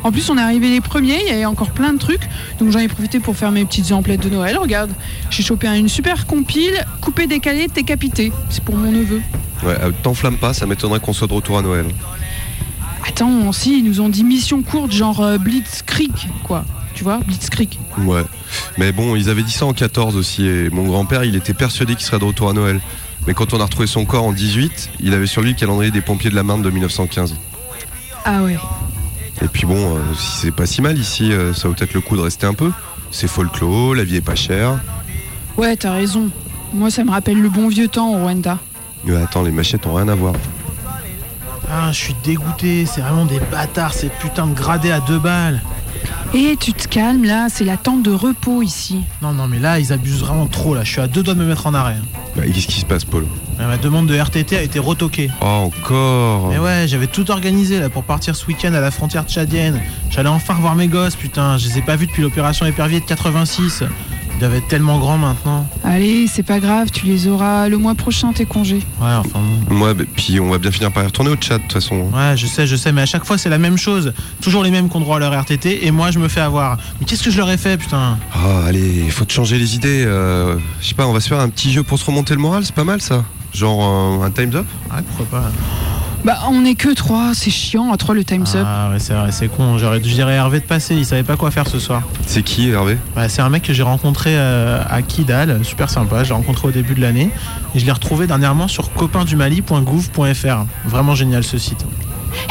[0.02, 2.28] En plus, on est arrivé les premiers, il y avait encore plein de trucs.
[2.58, 4.58] Donc j'en ai profité pour faire mes petites emplettes de Noël.
[4.58, 4.90] Regarde,
[5.30, 8.32] j'ai chopé une super compile, coupé, décalé, décapité.
[8.50, 9.22] C'est pour mon neveu.
[9.62, 11.86] Ouais, euh, t'enflamme pas, ça m'étonnerait qu'on soit de retour à Noël.
[13.06, 16.64] Attends, si, ils nous ont dit mission courte, genre euh, Blitzkrieg, quoi.
[16.98, 17.78] Tu vois, Blitzkrieg.
[17.98, 18.24] Ouais.
[18.76, 21.94] Mais bon, ils avaient dit ça en 14 aussi, et mon grand-père, il était persuadé
[21.94, 22.80] qu'il serait de retour à Noël.
[23.28, 25.92] Mais quand on a retrouvé son corps en 18, il avait sur lui le calendrier
[25.92, 27.36] des pompiers de la Marne de 1915.
[28.24, 28.58] Ah ouais.
[29.44, 32.00] Et puis bon, euh, si c'est pas si mal ici, euh, ça vaut peut-être le
[32.00, 32.72] coup de rester un peu.
[33.12, 34.80] C'est folklore, la vie est pas chère.
[35.56, 36.30] Ouais, t'as raison.
[36.74, 38.58] Moi, ça me rappelle le bon vieux temps au Rwanda.
[39.04, 40.34] Mais attends, les machettes ont rien à voir.
[41.70, 45.62] Ah, je suis dégoûté, c'est vraiment des bâtards, ces putains de gradés à deux balles.
[46.34, 49.00] Et tu te calmes là, c'est la tente de repos ici.
[49.22, 50.84] Non, non, mais là, ils abusent vraiment trop, là.
[50.84, 51.96] Je suis à deux doigts de me mettre en arrêt.
[52.36, 53.26] Bah, Qu'est-ce qui se passe, Polo
[53.58, 55.30] Euh, Ma demande de RTT a été retoquée.
[55.40, 59.24] Oh, encore Mais ouais, j'avais tout organisé là pour partir ce week-end à la frontière
[59.24, 59.80] tchadienne.
[60.10, 61.56] J'allais enfin revoir mes gosses, putain.
[61.56, 63.84] Je les ai pas vus depuis l'opération épervier de 86.
[64.38, 65.66] Ils doivent être tellement grands maintenant.
[65.82, 68.76] Allez, c'est pas grave, tu les auras le mois prochain, tes congés.
[69.00, 69.80] Ouais, enfin bon.
[69.84, 72.02] Ouais, bah, puis on va bien finir par y retourner au chat, de toute façon.
[72.14, 74.12] Ouais, je sais, je sais, mais à chaque fois c'est la même chose.
[74.40, 76.78] Toujours les mêmes qui ont droit à leur RTT et moi je me fais avoir.
[77.00, 79.74] Mais qu'est-ce que je leur ai fait, putain Oh, allez, il faut te changer les
[79.74, 80.04] idées.
[80.06, 82.40] euh, je sais pas, on va se faire un petit jeu pour se remonter le
[82.40, 83.24] moral, c'est pas mal ça.
[83.52, 85.50] Genre euh, un time's up Ouais, pourquoi pas
[86.24, 88.66] Bah, on est que trois, c'est chiant, à trois le time's up.
[88.66, 89.78] Ah ouais, c'est vrai, c'est con.
[89.78, 92.02] J'aurais dû dire à Hervé de passer, il savait pas quoi faire ce soir.
[92.26, 92.98] C'est qui, Hervé?
[93.16, 96.24] Ouais, c'est un mec que j'ai rencontré euh, à Kidal, super sympa.
[96.24, 97.30] Je l'ai rencontré au début de l'année
[97.74, 100.64] et je l'ai retrouvé dernièrement sur copaindumali.gouv.fr.
[100.86, 101.84] Vraiment génial ce site.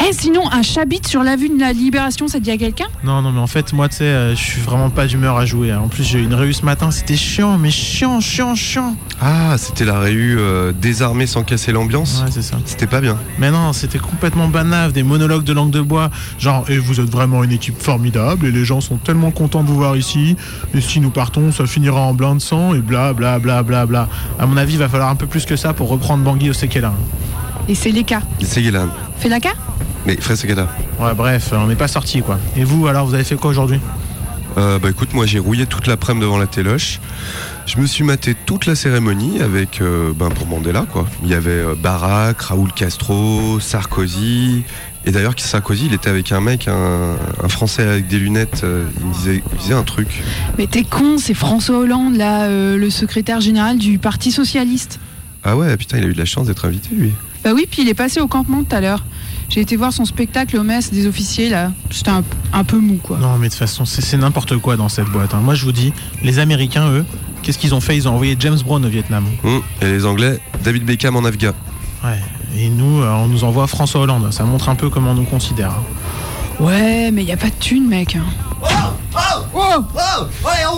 [0.00, 2.86] Eh, sinon, un chabit sur l'avenue de la Libération, ça te dit à quelqu'un?
[3.04, 5.44] Non, non, mais en fait, moi, tu sais, euh, je suis vraiment pas d'humeur à
[5.44, 5.70] jouer.
[5.70, 5.80] hein.
[5.84, 8.94] En plus, j'ai eu une réu ce matin, c'était chiant, mais chiant, chiant, chiant.
[9.20, 12.56] Ah, c'était la réu euh, désarmée sans casser l'ambiance Ouais, c'est ça.
[12.64, 13.18] C'était pas bien.
[13.38, 16.10] Mais non, c'était complètement banave, des monologues de langue de bois.
[16.38, 19.68] Genre, et vous êtes vraiment une équipe formidable, et les gens sont tellement contents de
[19.68, 20.36] vous voir ici.
[20.74, 23.84] Et si nous partons, ça finira en blanc de sang, et bla bla bla bla
[23.86, 24.08] bla.
[24.38, 26.54] À mon avis, il va falloir un peu plus que ça pour reprendre Bangui au
[26.54, 26.92] Sekela.
[27.68, 28.22] Et c'est les cas.
[28.42, 28.88] C'est Guélan.
[29.18, 29.52] Fais la cas
[30.06, 30.66] Mais Fred.
[31.00, 32.38] Ouais, bref, on n'est pas sorti quoi.
[32.56, 33.80] Et vous, alors, vous avez fait quoi aujourd'hui
[34.56, 37.00] Euh, bah écoute, moi j'ai rouillé toute l'après-midi devant la téloche.
[37.66, 41.06] Je me suis maté toute la cérémonie avec, euh, ben pour Mandela quoi.
[41.22, 44.62] Il y avait euh, Barack, Raoul Castro, Sarkozy.
[45.04, 48.62] Et d'ailleurs, Sarkozy, il était avec un mec, un, un Français avec des lunettes.
[49.00, 50.22] il, me disait, il disait un truc.
[50.58, 54.98] Mais t'es con, c'est François Hollande, là, euh, le secrétaire général du Parti Socialiste.
[55.44, 57.12] Ah ouais, putain, il a eu de la chance d'être invité lui.
[57.44, 59.04] Bah oui, puis il est passé au campement tout à l'heure.
[59.48, 61.72] J'ai été voir son spectacle au mess des officiers, là.
[61.90, 63.16] C'était un, un peu mou, quoi.
[63.18, 65.32] Non, mais de toute façon, c'est c'est n'importe quoi dans cette boîte.
[65.34, 65.40] hein.
[65.42, 67.04] Moi, je vous dis, les Américains, eux,
[67.42, 67.96] qu'est-ce qu'ils ont fait?
[67.96, 69.24] Ils ont envoyé James Brown au Vietnam.
[69.44, 71.52] Hum, Et les Anglais, David Beckham en Afghan.
[72.04, 72.18] Ouais.
[72.56, 74.30] Et nous, euh, on nous envoie François Hollande.
[74.32, 75.70] Ça montre un peu comment on nous considère.
[75.70, 75.82] hein.
[76.60, 78.16] Ouais, mais y a pas de thune, mec.
[78.16, 78.24] hein.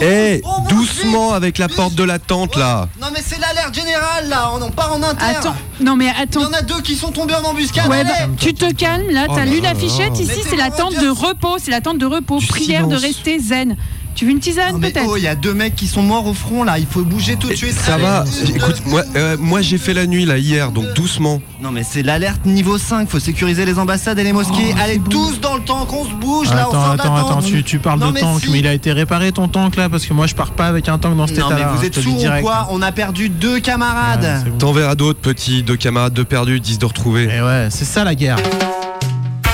[0.02, 2.88] Eh, doucement avec la porte de la tente là.
[3.00, 5.24] Non mais c'est l'alerte générale là, on en part en inter.
[5.24, 6.40] Attends, non mais attends.
[6.40, 7.88] Il y en a deux qui sont tombés en embuscade.
[7.88, 8.08] Ouais, allez.
[8.08, 9.72] bah, tu te calmes, là, Oh t'as lu là.
[9.72, 12.96] l'affichette, ici c'est la tente de repos, c'est la tente de repos, Du prière de
[12.96, 13.76] rester zen.
[14.14, 16.34] Tu veux une tisane peut-être oh, il y a deux mecs qui sont morts au
[16.34, 17.72] front là, il faut bouger tout de suite.
[17.72, 20.72] Ça Allez, va, une, deux, écoute, moi, euh, moi j'ai fait la nuit là hier,
[20.72, 21.40] donc doucement.
[21.62, 24.74] Non mais c'est l'alerte niveau 5, faut sécuriser les ambassades et les mosquées.
[24.74, 25.10] Oh, Allez c'est bon.
[25.10, 28.00] tous dans le tank, on se bouge là, on attends, sort attends, tu, tu parles
[28.00, 28.50] Non, de mais tank, si.
[28.50, 30.88] mais il a été réparé ton tank là, parce que moi je pars pas avec
[30.88, 31.72] un tank dans cet Non mais état-là.
[31.72, 34.22] vous hein, êtes dis ou quoi On a perdu deux camarades.
[34.22, 34.58] Ouais, c'est bon.
[34.58, 37.24] T'en verras d'autres petits, deux camarades, deux perdus, dix de retrouvés.
[37.24, 38.36] Et ouais, c'est ça la guerre.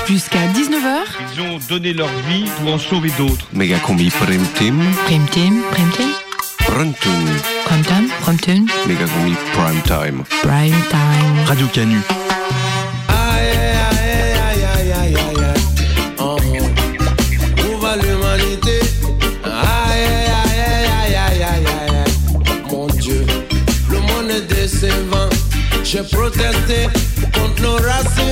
[0.06, 1.02] Jusqu'à 19h,
[1.34, 3.46] Ils ont donné leur vie pour en sauver d'autres.
[3.52, 6.12] Mega combi prime team, Prime Team, Prime Team,
[6.58, 7.28] prime tune,
[7.64, 10.24] Prime Time, Prime Tune, mega combi prime time.
[10.42, 11.44] Prime Time.
[11.46, 11.98] Radio Canu.
[13.08, 13.50] Aïe,
[13.90, 14.04] aïe,
[14.48, 15.40] aïe, aïe, aïe, aïe,
[16.18, 16.60] aïe.
[17.68, 18.78] Où va l'humanité
[19.44, 22.70] Aïe, aïe, aïe, aïe, aïe, aïe, aïe, aïe.
[22.70, 23.26] Mon Dieu,
[23.90, 25.28] le monde est décevant.
[25.84, 26.88] J'ai protesté
[27.32, 28.25] contre le racisme,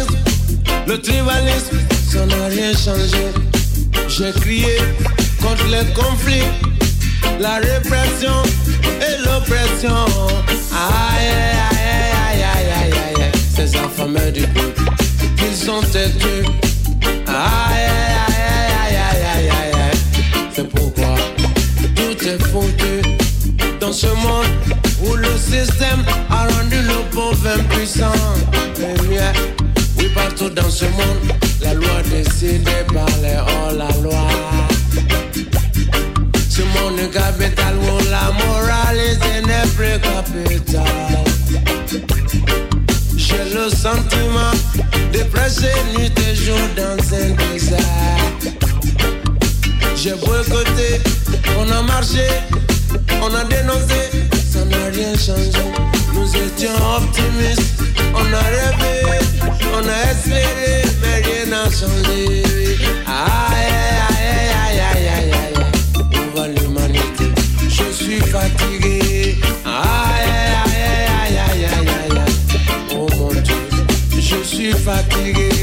[0.94, 1.78] le tribalisme,
[2.09, 3.24] ça n'a rien changé.
[4.09, 4.76] J'ai crié
[5.42, 6.48] contre les conflits,
[7.40, 8.42] la répression
[9.00, 10.04] et l'oppression.
[10.72, 11.33] Aïe,
[11.70, 13.33] aïe, aïe, aïe, aïe, aïe.
[13.57, 14.85] Ces affamés du peuple,
[15.38, 16.46] ils sont têtus.
[17.26, 17.88] Aïe,
[18.28, 18.37] aïe,
[18.87, 19.98] aïe, aïe, aïe, aïe.
[20.54, 21.16] C'est pourquoi
[21.96, 23.02] tout est foutu
[23.80, 24.46] dans ce monde
[25.04, 28.12] où le système a rendu le pauvre impuissant.
[30.50, 34.28] Dans ce monde, la loi décidée par les hors-la-loi.
[36.50, 41.24] Ce monde capital où la moralité n'est plus capitale.
[43.16, 44.52] J'ai le sentiment
[45.12, 47.80] de presser nuit et jour dans un désert.
[49.96, 51.00] J'ai boycotté,
[51.59, 52.26] on a marché,
[53.22, 56.04] on a dénoncé, ça n'a rien changé.
[56.14, 57.83] Nous étions optimistes,
[58.14, 59.18] on a rêvé,
[59.72, 62.42] on a espéré, mais rien n'a changé.
[63.07, 63.72] Aïe,
[64.09, 65.59] aïe, aïe, aïe, aïe, aïe, aïe.
[65.96, 67.27] Où va l'humanité
[67.68, 69.38] Je suis fatigué.
[69.64, 70.31] Aïe,
[70.64, 72.96] aïe, aïe, aïe, aïe, aïe, aïe.
[72.96, 73.55] Oh mon Dieu,
[74.16, 75.54] je suis fatigué.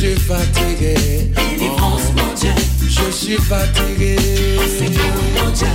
[0.00, 0.94] Suis fatigué,
[1.60, 2.50] oh mon Dieu.
[2.88, 4.16] Je suis fatigué.
[5.34, 5.66] mon Dieu.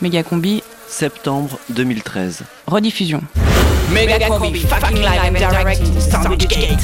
[0.00, 2.42] Méga combi, Septembre 2013.
[2.66, 3.22] Rediffusion.
[3.92, 6.80] Mega Combi, fucking live and direct to Sandwich Gate.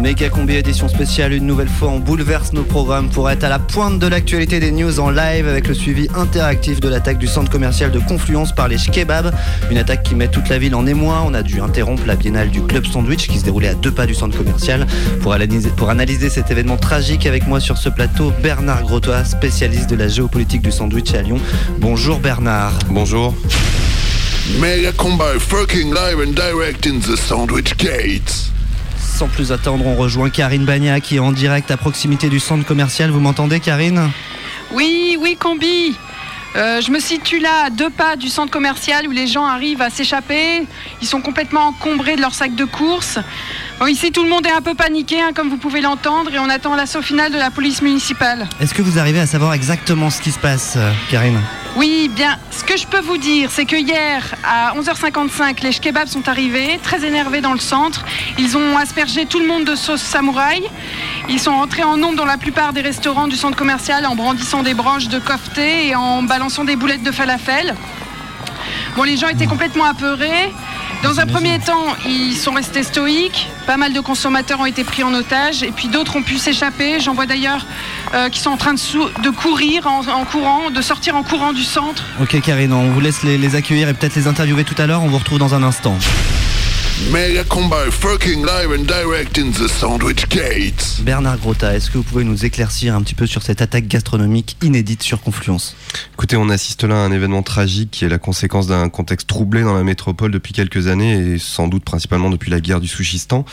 [0.00, 3.58] Méga Combi édition spéciale, une nouvelle fois on bouleverse nos programmes pour être à la
[3.58, 7.50] pointe de l'actualité des news en live avec le suivi interactif de l'attaque du centre
[7.50, 9.34] commercial de Confluence par les Shkebab.
[9.70, 11.22] Une attaque qui met toute la ville en émoi.
[11.26, 14.06] On a dû interrompre la biennale du Club Sandwich qui se déroulait à deux pas
[14.06, 14.86] du centre commercial.
[15.20, 19.90] Pour analyser, pour analyser cet événement tragique avec moi sur ce plateau, Bernard Grotois, spécialiste
[19.90, 21.38] de la géopolitique du sandwich à Lyon.
[21.78, 22.78] Bonjour Bernard.
[22.88, 23.34] Bonjour.
[24.58, 28.50] Mega Combo fucking live and direct in the Sandwich Gates?
[28.98, 32.66] Sans plus attendre, on rejoint Karine Bagna qui est en direct à proximité du centre
[32.66, 33.10] commercial.
[33.10, 34.10] Vous m'entendez Karine?
[34.72, 35.94] Oui, oui, combi.
[36.56, 39.82] Euh, je me situe là à deux pas du centre commercial où les gens arrivent
[39.82, 40.66] à s'échapper.
[41.00, 43.18] Ils sont complètement encombrés de leurs sacs de course.
[43.80, 46.38] Bon, ici, tout le monde est un peu paniqué, hein, comme vous pouvez l'entendre, et
[46.38, 48.46] on attend l'assaut final de la police municipale.
[48.60, 51.40] Est-ce que vous arrivez à savoir exactement ce qui se passe, euh, Karine
[51.76, 56.08] Oui, bien, ce que je peux vous dire, c'est que hier, à 11h55, les kebabs
[56.08, 58.04] sont arrivés, très énervés dans le centre.
[58.38, 60.62] Ils ont aspergé tout le monde de sauce samouraï.
[61.30, 64.62] Ils sont entrés en nombre dans la plupart des restaurants du centre commercial en brandissant
[64.62, 67.74] des branches de kofté et en balançant des boulettes de falafel.
[68.96, 70.52] Bon, les gens étaient complètement apeurés.
[71.02, 73.48] Dans un premier temps, ils sont restés stoïques.
[73.66, 77.00] Pas mal de consommateurs ont été pris en otage et puis d'autres ont pu s'échapper.
[77.00, 77.64] J'en vois d'ailleurs
[78.14, 81.62] euh, qui sont en train de, courir en, en courant, de sortir en courant du
[81.64, 82.04] centre.
[82.20, 85.02] Ok Karine, on vous laisse les, les accueillir et peut-être les interviewer tout à l'heure.
[85.02, 85.96] On vous retrouve dans un instant.
[87.08, 91.00] Mega Combo fucking live and direct in the Sandwich Gates?
[91.00, 94.56] Bernard Grotta, est-ce que vous pouvez nous éclaircir un petit peu sur cette attaque gastronomique
[94.62, 95.74] inédite sur Confluence?
[96.12, 99.62] Écoutez, on assiste là à un événement tragique qui est la conséquence d'un contexte troublé
[99.62, 103.44] dans la métropole depuis quelques années et sans doute principalement depuis la guerre du Souchistan.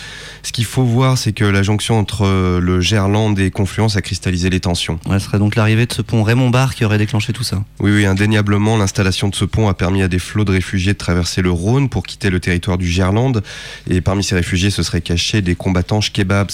[0.44, 4.02] Ce qu'il faut voir, c'est que la jonction entre euh, le Gerland et Confluence a
[4.02, 5.00] cristallisé les tensions.
[5.08, 7.64] Ouais, ce serait donc l'arrivée de ce pont Raymond Barre qui aurait déclenché tout ça.
[7.80, 10.98] Oui, oui, indéniablement, l'installation de ce pont a permis à des flots de réfugiés de
[11.00, 13.37] traverser le Rhône pour quitter le territoire du Gerland.
[13.90, 16.52] Et parmi ces réfugiés, ce seraient cachés des combattants kebabs.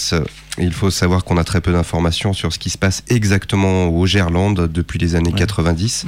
[0.58, 4.06] Il faut savoir qu'on a très peu d'informations sur ce qui se passe exactement au
[4.06, 6.06] Gerland depuis les années 90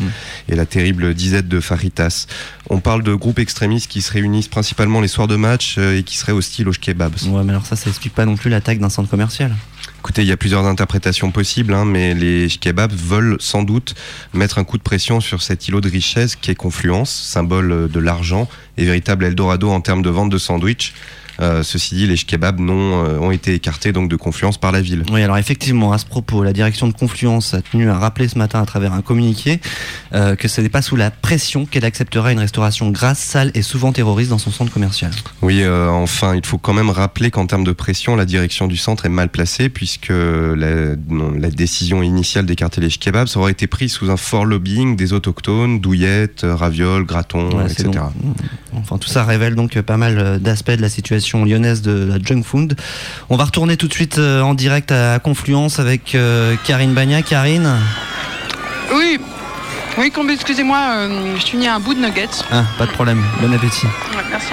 [0.49, 2.27] et la terrible disette de Faritas.
[2.71, 6.03] On parle de groupes extrémistes qui se réunissent principalement les soirs de match euh, et
[6.03, 7.15] qui seraient hostiles aux kebabs.
[7.29, 9.55] Ouais, mais alors ça, ça explique pas non plus l'attaque d'un centre commercial.
[9.99, 13.95] Écoutez, il y a plusieurs interprétations possibles, hein, mais les kebabs veulent sans doute
[14.35, 18.01] mettre un coup de pression sur cet îlot de richesse qui est Confluence, symbole de
[18.01, 20.95] l'argent et véritable Eldorado en termes de vente de sandwich.
[21.41, 24.81] Euh, ceci dit, les kebabs non, euh, ont été écartés donc de Confluence par la
[24.81, 25.03] ville.
[25.11, 28.39] Oui, alors effectivement, à ce propos, la direction de Confluence a tenu à rappeler ce
[28.39, 29.61] matin à travers un communiqué
[30.15, 33.63] euh, que ce n'est pas sous la pression qu'elle acceptera une restauration grasse, sale et
[33.63, 35.11] souvent terroriste dans son centre commercial.
[35.43, 39.07] Oui, enfin, il faut quand même rappeler qu'en termes de pression, la direction du centre
[39.07, 40.97] est mal placée puisque la,
[41.57, 46.45] décision initiale d'écarter les kebabs aurait été prise sous un fort lobbying des autochtones, douillettes,
[46.45, 47.85] ravioles, gratons, etc.
[47.85, 48.37] donc-
[48.75, 52.43] Enfin, tout ça révèle donc pas mal d'aspects de la situation lyonnaise de la junk
[52.43, 52.77] food.
[53.29, 57.23] On va retourner tout de suite euh, en direct à Confluence avec euh, Karine Bagna.
[57.23, 57.77] Karine
[58.93, 59.19] Oui,
[59.99, 62.29] oui, excusez-moi, euh, je suis mis à un bout de nuggets.
[62.51, 63.23] Ah, pas de problème.
[63.41, 63.87] Bon appétit.
[63.87, 64.53] Ouais, merci.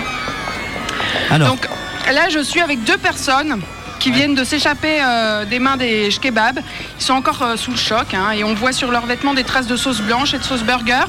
[1.29, 1.67] Alors, Donc
[2.11, 3.59] là, je suis avec deux personnes
[3.99, 6.59] qui viennent de s'échapper euh, des mains des kebabs.
[6.99, 9.43] Ils sont encore euh, sous le choc hein, et on voit sur leurs vêtements des
[9.43, 11.05] traces de sauce blanche et de sauce burger.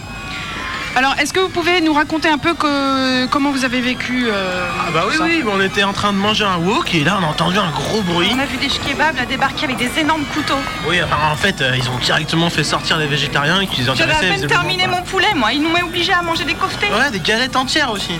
[0.97, 4.69] Alors, est-ce que vous pouvez nous raconter un peu que- comment vous avez vécu euh,
[4.87, 7.19] Ah bah oui, ça oui, on était en train de manger un wok et là
[7.21, 8.31] on a entendu un gros bruit.
[8.33, 10.55] On a vu des kebabs là débarquer avec des énormes couteaux.
[10.89, 14.03] Oui, enfin, en fait, euh, ils ont directement fait sortir les végétariens et qu'ils J'avais
[14.13, 15.53] à intéressaient peine terminé mon poulet, moi.
[15.53, 16.87] Ils nous ont obligés à manger des koftés.
[16.87, 18.13] Ouais, des galettes entières aussi.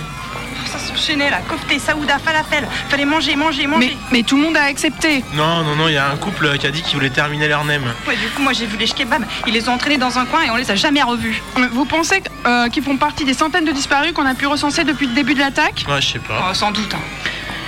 [0.65, 1.39] Ça s'enchaînait là.
[1.47, 2.67] Kofté, saouda, falafel.
[2.89, 3.97] Fallait manger, manger, manger.
[4.11, 5.23] Mais, mais tout le monde a accepté.
[5.33, 7.63] Non, non, non, il y a un couple qui a dit qu'il voulait terminer leur
[7.65, 7.81] nem.
[8.07, 9.23] Ouais, du coup, moi j'ai vu les kebabs.
[9.47, 11.41] Ils les ont entraînés dans un coin et on les a jamais revus.
[11.71, 15.07] Vous pensez euh, qu'ils font partie des centaines de disparus qu'on a pu recenser depuis
[15.07, 15.85] le début de l'attaque?
[15.87, 16.47] Ouais, je sais pas.
[16.49, 16.93] Oh, sans doute.
[16.93, 16.99] hein.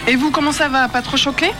[0.08, 0.88] Et vous, comment ça va?
[0.88, 1.52] Pas trop choqué?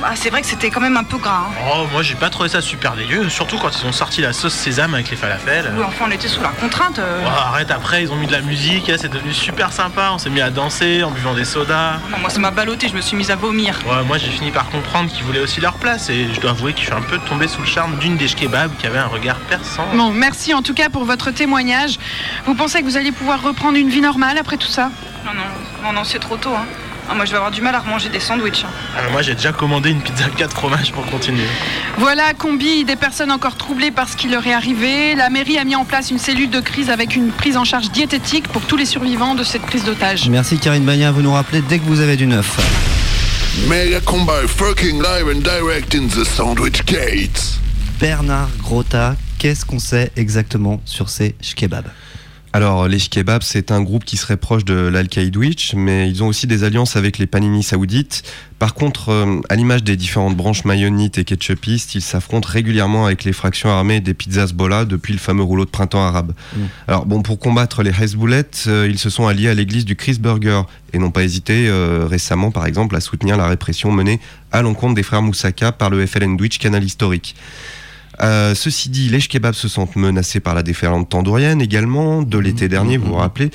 [0.00, 1.46] Bah, c'est vrai que c'était quand même un peu gras.
[1.50, 1.54] hein.
[1.74, 4.54] Oh, moi j'ai pas trouvé ça super dégueu, surtout quand ils ont sorti la sauce
[4.54, 5.72] sésame avec les falafels.
[5.76, 6.98] Oui, enfin, on était sous la contrainte.
[6.98, 7.22] euh.
[7.24, 10.30] Oh, arrête, après ils ont mis de la musique, c'est devenu super sympa, on s'est
[10.30, 11.94] mis à danser en buvant des sodas.
[12.10, 13.78] Non, moi, ça m'a ballotté, je me suis mise à vomir.
[13.86, 16.72] Ouais, moi j'ai fini par comprendre qu'ils voulaient aussi leur place et je dois avouer
[16.74, 19.06] que je suis un peu tombé sous le charme d'une des kebabs qui avait un
[19.08, 19.86] regard perçant.
[19.94, 21.98] Bon, merci en tout cas pour votre témoignage.
[22.46, 24.90] Vous pensez que vous allez pouvoir reprendre une vie normale après tout ça?
[25.24, 25.42] Non, non,
[25.88, 26.54] non, non, c'est trop tôt.
[26.54, 26.66] Hein.
[27.10, 28.64] Ah, moi, je vais avoir du mal à remanger des sandwichs.
[28.64, 28.70] hein.
[28.98, 31.46] Alors, moi j'ai déjà commandé une pizza 4 fromages pour continuer.
[31.96, 35.14] Voilà, combi des personnes encore troublées par ce qui leur est arrivé.
[35.14, 37.90] La mairie a mis en place une cellule de crise avec une prise en charge
[37.90, 40.28] diététique pour tous les survivants de cette prise d'otage.
[40.28, 42.58] Merci Karine Bagna, vous nous rappelez dès que vous avez du neuf.
[43.68, 47.58] Mega combo fucking live and direct in the Sandwich Gates?
[47.98, 51.88] Bernard Grotta, qu'est-ce qu'on sait exactement sur ces shkebabs
[52.58, 56.48] Alors, les Shkebabs, c'est un groupe qui serait proche de l'Al-Qaïdouich, mais ils ont aussi
[56.48, 58.24] des alliances avec les Panini saoudites.
[58.58, 63.22] Par contre, euh, à l'image des différentes branches mayonnites et ketchupistes, ils s'affrontent régulièrement avec
[63.22, 66.32] les fractions armées des pizzas Bola depuis le fameux rouleau de printemps arabe.
[66.56, 66.60] Mm.
[66.88, 70.18] Alors, bon, pour combattre les Hezbollah, euh, ils se sont alliés à l'église du Chris
[70.18, 74.18] Burger et n'ont pas hésité euh, récemment, par exemple, à soutenir la répression menée
[74.50, 77.36] à l'encontre des frères Moussaka par le FLN canal historique.
[78.20, 82.68] Euh, ceci dit, les kebabs se sentent menacés par la déferlante tandourienne également de l'été
[82.68, 83.50] dernier, vous vous rappelez,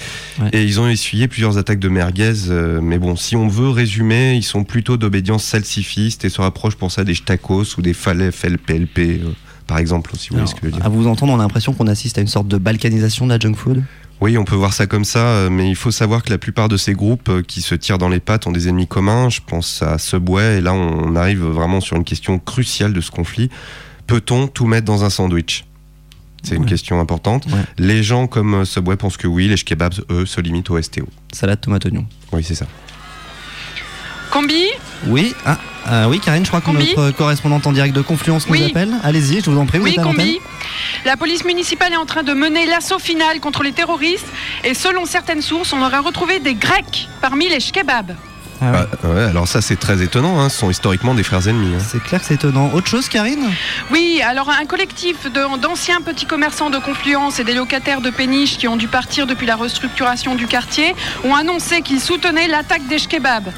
[0.51, 2.49] et ils ont essuyé plusieurs attaques de merguez.
[2.49, 6.75] euh, mais bon, si on veut résumer, ils sont plutôt d'obédience salsifiste et se rapprochent
[6.75, 9.33] pour ça des tacos ou des falef LPLP, euh,
[9.67, 10.85] par exemple, si vous voyez ce que je veux dire.
[10.85, 13.39] À vous entendre, on a l'impression qu'on assiste à une sorte de balkanisation de la
[13.39, 13.83] junk food.
[14.21, 16.77] Oui, on peut voir ça comme ça, mais il faut savoir que la plupart de
[16.77, 19.29] ces groupes qui se tirent dans les pattes ont des ennemis communs.
[19.29, 23.11] Je pense à Subway, et là on arrive vraiment sur une question cruciale de ce
[23.11, 23.49] conflit.
[24.07, 25.65] Peut-on tout mettre dans un sandwich?
[26.43, 27.45] C'est une question importante.
[27.77, 31.07] Les gens comme euh, Subway pensent que oui, les kebabs, eux, se limitent au STO.
[31.31, 32.05] Salade, tomate, oignon.
[32.33, 32.65] Oui, c'est ça.
[34.29, 34.65] Combi?
[35.07, 36.93] Oui, ah, ah oui, Karine, je crois que Combi?
[36.97, 38.63] notre correspondante en direct de Confluence nous Oui.
[38.65, 38.91] appelle.
[39.03, 40.25] Allez-y, je vous en prie, vous Oui, êtes à l'antenne.
[40.25, 40.39] combi.
[41.05, 44.25] La police municipale est en train de mener l'assaut final contre les terroristes
[44.63, 48.15] et selon certaines sources, on aurait retrouvé des Grecs parmi les shkebabs.
[48.63, 51.75] Ah, ouais, alors ça c'est très étonnant, hein, ce sont historiquement des frères ennemis.
[51.75, 51.83] hein.
[51.85, 52.71] C'est clair que c'est étonnant.
[52.73, 53.49] Autre chose, Karine?
[53.91, 55.27] Oui, alors un collectif
[55.61, 59.45] d'anciens petits commerçants de Confluence et des locataires de Péniche qui ont dû partir depuis
[59.47, 63.51] la restructuration du quartier ont annoncé qu'ils soutenaient l'attaque des shkebabs.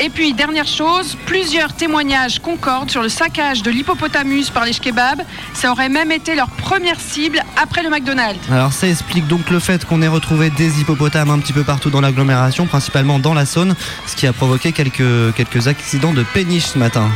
[0.00, 5.22] Et puis, dernière chose, plusieurs témoignages concordent sur le saccage de l'hippopotamus par les shkebabs.
[5.54, 8.38] Ça aurait même été leur première cible après le McDonald's.
[8.50, 11.90] Alors ça explique donc le fait qu'on ait retrouvé des hippopotames un petit peu partout
[11.90, 13.74] dans l'agglomération, principalement dans la Saône,
[14.06, 17.08] ce qui a provoqué quelques, quelques accidents de péniche ce matin.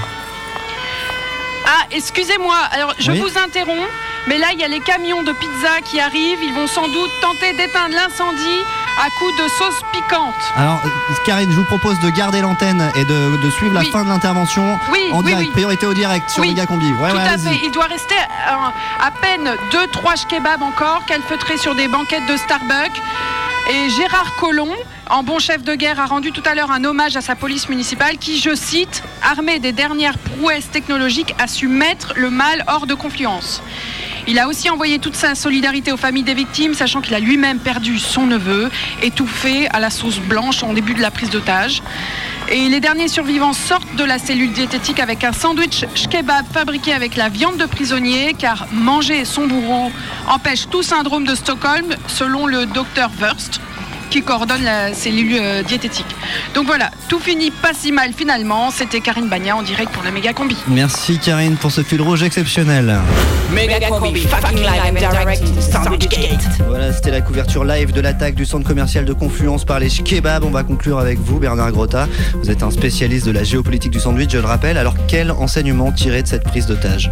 [1.65, 3.21] Ah, excusez-moi, alors je Oui.
[3.21, 3.89] vous interromps,
[4.27, 7.11] mais là il y a les camions de pizza qui arrivent, ils vont sans doute
[7.21, 8.59] tenter d'éteindre l'incendie
[8.99, 10.35] à coups de sauce piquante.
[10.57, 10.81] Alors
[11.27, 13.85] Karine, je vous propose de garder l'antenne et de, de suivre Oui.
[13.87, 16.93] la fin de l'intervention Oui, en oui, direct, priorité au direct sur Oui, Megacombi.
[16.93, 21.57] Ouais, Tout ouais, à fait, il doit rester euh, à peine 2-3 kebabs encore, calfeutrés
[21.59, 23.01] sur des banquettes de Starbucks.
[23.71, 24.75] Et Gérard Collomb,
[25.09, 27.69] en bon chef de guerre, a rendu tout à l'heure un hommage à sa police
[27.69, 32.87] municipale qui, je cite, armée des dernières prouesses technologiques, a su mettre le mal hors
[32.87, 33.63] de confluence.
[34.29, 37.59] Il a aussi envoyé toute sa solidarité aux familles des victimes, sachant qu'il a lui-même
[37.59, 38.71] perdu son neveu,
[39.03, 41.83] étouffé à la sauce blanche en début de la prise d'otage.
[42.49, 47.17] Et les derniers survivants sortent de la cellule diététique avec un sandwich kebab fabriqué avec
[47.17, 49.91] la viande de prisonnier, car manger son bourreau
[50.29, 53.61] empêche tout syndrome de Stockholm, selon le docteur Wurst
[54.13, 56.05] qui coordonne la cellule euh, diététique.
[56.55, 58.71] Donc voilà, tout finit pas si mal finalement.
[58.71, 60.55] C'était Karine Bagna en direct pour la méga combi.
[60.69, 62.99] Merci Karine pour ce fil rouge exceptionnel.
[63.55, 66.47] Mega Combi, fucking live and direct Sandwich Gate.
[66.67, 70.45] Voilà, c'était la couverture live de l'attaque du centre commercial de Confluence par les kebabs.
[70.45, 72.07] On va conclure avec vous, Bernard Grotta.
[72.43, 74.77] Vous êtes un spécialiste de la géopolitique du sandwich, je le rappelle.
[74.77, 77.11] Alors, quel enseignement tirer de cette prise d'otage?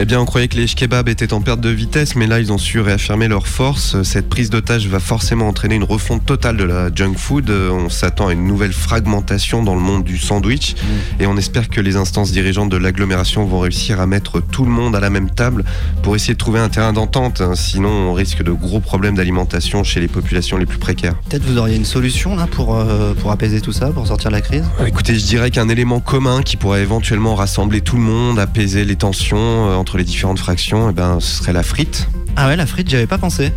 [0.00, 2.52] Eh bien, on croyait que les kebabs étaient en perte de vitesse, mais là, ils
[2.52, 4.00] ont su réaffirmer leur force.
[4.04, 7.50] Cette prise d'otage va forcément entraîner une refonte explosion totale de la junk food.
[7.50, 10.74] Euh, On s'attend à une nouvelle fragmentation dans le monde du sandwich
[11.20, 14.70] et on espère que les instances dirigeantes de l'agglomération vont réussir à mettre tout le
[14.70, 15.64] monde à la même table
[16.02, 17.40] pour essayer de trouver un terrain d'entente.
[17.40, 17.54] hein.
[17.54, 21.14] Sinon, on risque de gros problèmes d'alimentation chez les populations les plus précaires.
[21.28, 24.34] Peut-être vous auriez une solution là pour, euh, pour apaiser tout ça, pour sortir de
[24.36, 24.64] la crise?
[24.80, 28.84] Euh, Écoutez, je dirais qu'un élément commun qui pourrait éventuellement rassembler tout le monde, apaiser
[28.84, 32.08] les tensions euh, entre les différentes fractions, eh ben, ce serait la frite.
[32.36, 33.52] Ah ouais, la frite, j'y avais pas pensé.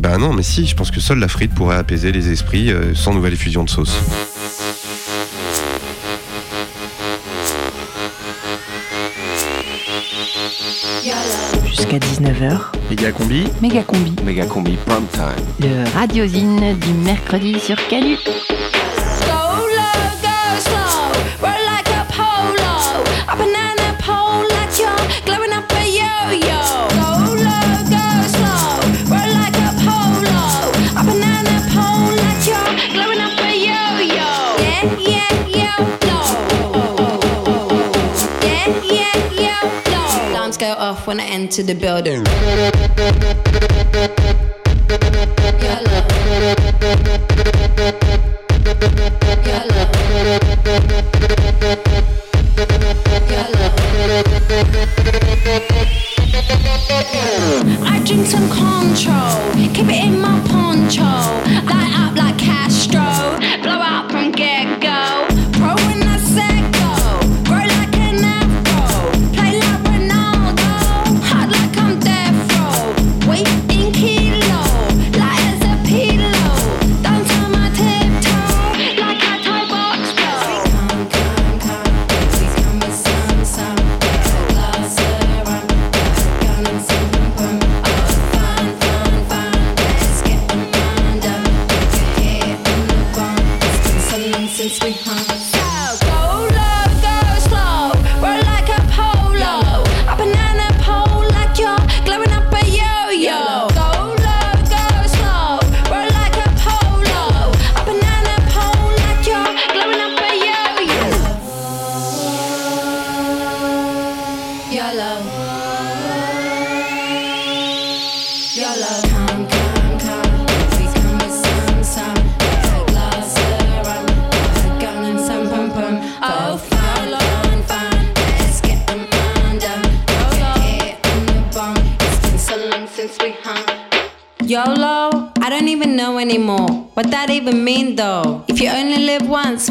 [0.00, 2.94] Ben non, mais si, je pense que seule la frite pourrait apaiser les esprits euh,
[2.94, 3.96] sans nouvelle effusion de sauce.
[11.66, 13.44] Jusqu'à 19h, Méga combi.
[13.60, 14.12] Méga combi.
[14.24, 15.46] Méga combi prime time.
[15.60, 18.16] le radiosine du mercredi sur Canu.
[40.58, 42.22] Go off when I enter the building.
[57.84, 61.81] I drink some control, keep it in my poncho.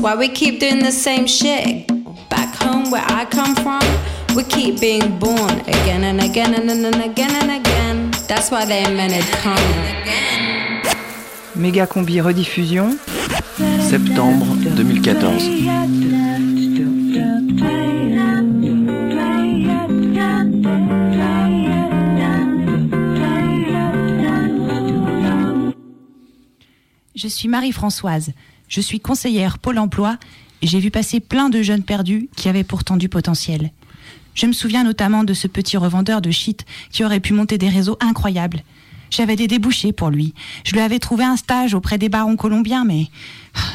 [0.02, 1.88] Why we keep doing the same shit?
[2.30, 3.82] Back home where I come from,
[4.36, 8.12] we keep being born again and again and, and, and again and again.
[8.28, 9.62] That's why they invented come.
[11.56, 12.98] Méga combi rediffusion.
[13.90, 15.92] Septembre 2014.
[27.14, 28.32] Je suis Marie-Françoise.
[28.72, 30.18] Je suis conseillère Pôle emploi
[30.62, 33.70] et j'ai vu passer plein de jeunes perdus qui avaient pourtant du potentiel.
[34.34, 37.68] Je me souviens notamment de ce petit revendeur de shit qui aurait pu monter des
[37.68, 38.64] réseaux incroyables.
[39.10, 40.34] J'avais des débouchés pour lui.
[40.64, 43.08] Je lui avais trouvé un stage auprès des barons colombiens, mais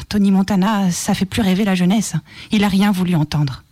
[0.09, 2.15] Tony Montana, ça fait plus rêver la jeunesse.
[2.51, 3.63] Il a rien voulu entendre.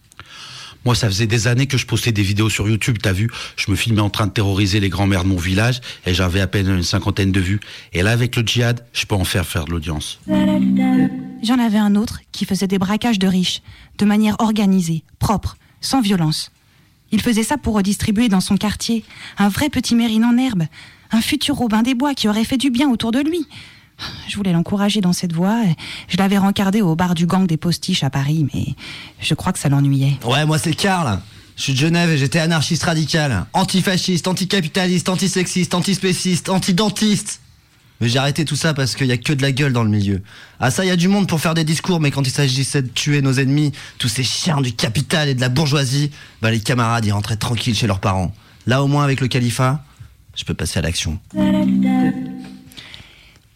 [0.86, 3.29] Moi, ça faisait des années que je postais des vidéos sur YouTube, t'as vu?
[3.57, 6.47] Je me filmais en train de terroriser les grands-mères de mon village et j'avais à
[6.47, 7.59] peine une cinquantaine de vues.
[7.93, 10.19] Et là, avec le djihad, je peux en faire faire de l'audience.
[10.27, 13.63] J'en avais un autre qui faisait des braquages de riches,
[13.97, 16.51] de manière organisée, propre, sans violence.
[17.11, 19.03] Il faisait ça pour redistribuer dans son quartier
[19.39, 20.65] un vrai petit mérine en herbe,
[21.11, 23.47] un futur Robin des Bois qui aurait fait du bien autour de lui.
[24.28, 25.62] Je voulais l'encourager dans cette voie.
[26.08, 28.76] Je l'avais rencardé au bar du gang des postiches à Paris, mais
[29.20, 30.18] je crois que ça l'ennuyait.
[30.26, 31.20] Ouais, moi c'est Karl.
[31.56, 33.46] Je suis de Genève et j'étais anarchiste radical.
[33.54, 37.39] Antifasciste, anticapitaliste, antisexiste, antispéciste, antidentiste.
[38.02, 39.89] Mais j'ai arrêté tout ça parce qu'il y a que de la gueule dans le
[39.89, 40.22] milieu.
[40.60, 42.82] Ah ça, il y a du monde pour faire des discours, mais quand il s'agissait
[42.82, 46.60] de tuer nos ennemis, tous ces chiens du capital et de la bourgeoisie, bah les
[46.60, 48.34] camarades y rentraient tranquilles chez leurs parents.
[48.68, 49.82] Là au moins avec le califat,
[50.36, 51.20] je peux passer à l'action.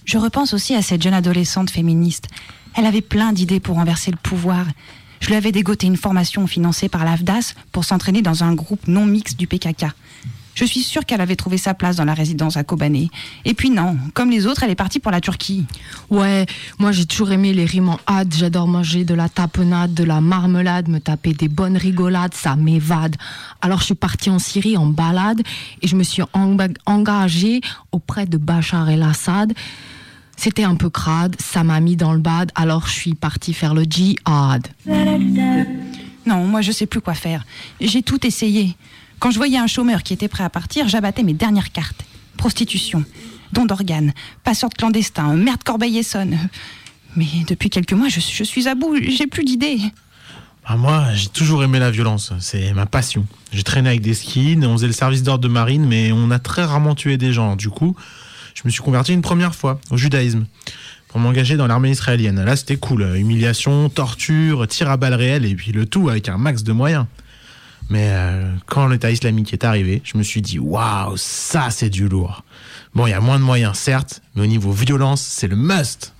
[0.09, 2.29] Je repense aussi à cette jeune adolescente féministe.
[2.75, 4.65] Elle avait plein d'idées pour renverser le pouvoir.
[5.19, 9.05] Je lui avais dégoté une formation financée par l'AFDAS pour s'entraîner dans un groupe non
[9.05, 9.85] mixte du PKK.
[10.55, 13.11] Je suis sûre qu'elle avait trouvé sa place dans la résidence à Kobané.
[13.45, 15.67] Et puis non, comme les autres, elle est partie pour la Turquie.
[16.09, 16.47] Ouais,
[16.79, 18.33] moi j'ai toujours aimé les rimes en hâte.
[18.35, 23.15] J'adore manger de la tapenade, de la marmelade, me taper des bonnes rigolades, ça m'évade.
[23.61, 25.43] Alors je suis partie en Syrie en balade
[25.83, 29.53] et je me suis enga- engagée auprès de Bachar el-Assad.
[30.39, 33.73] C'était un peu crade, ça m'a mis dans le bad, alors je suis partie faire
[33.73, 34.69] le jihad.
[36.25, 37.45] Non, moi je sais plus quoi faire.
[37.81, 38.77] J'ai tout essayé.
[39.19, 42.05] Quand je voyais un chômeur qui était prêt à partir, j'abattais mes dernières cartes.
[42.37, 43.03] Prostitution,
[43.51, 44.13] don d'organes,
[44.45, 46.37] passeur de clandestin, merde Corbeil-Essonne.
[47.17, 49.81] Mais depuis quelques mois, je, je suis à bout, j'ai plus d'idées.
[50.63, 52.31] Ah, moi, j'ai toujours aimé la violence.
[52.39, 53.25] C'est ma passion.
[53.51, 56.39] J'ai traîné avec des skins, on faisait le service d'ordre de marine, mais on a
[56.39, 57.57] très rarement tué des gens.
[57.57, 57.97] Du coup,
[58.59, 60.45] je me suis converti une première fois au judaïsme
[61.07, 62.43] pour m'engager dans l'armée israélienne.
[62.43, 63.15] Là, c'était cool.
[63.15, 67.05] Humiliation, torture, tir à balles réelles et puis le tout avec un max de moyens.
[67.89, 72.09] Mais euh, quand l'État islamique est arrivé, je me suis dit waouh, ça c'est du
[72.09, 72.43] lourd.
[72.93, 76.13] Bon, il y a moins de moyens, certes, mais au niveau violence, c'est le must.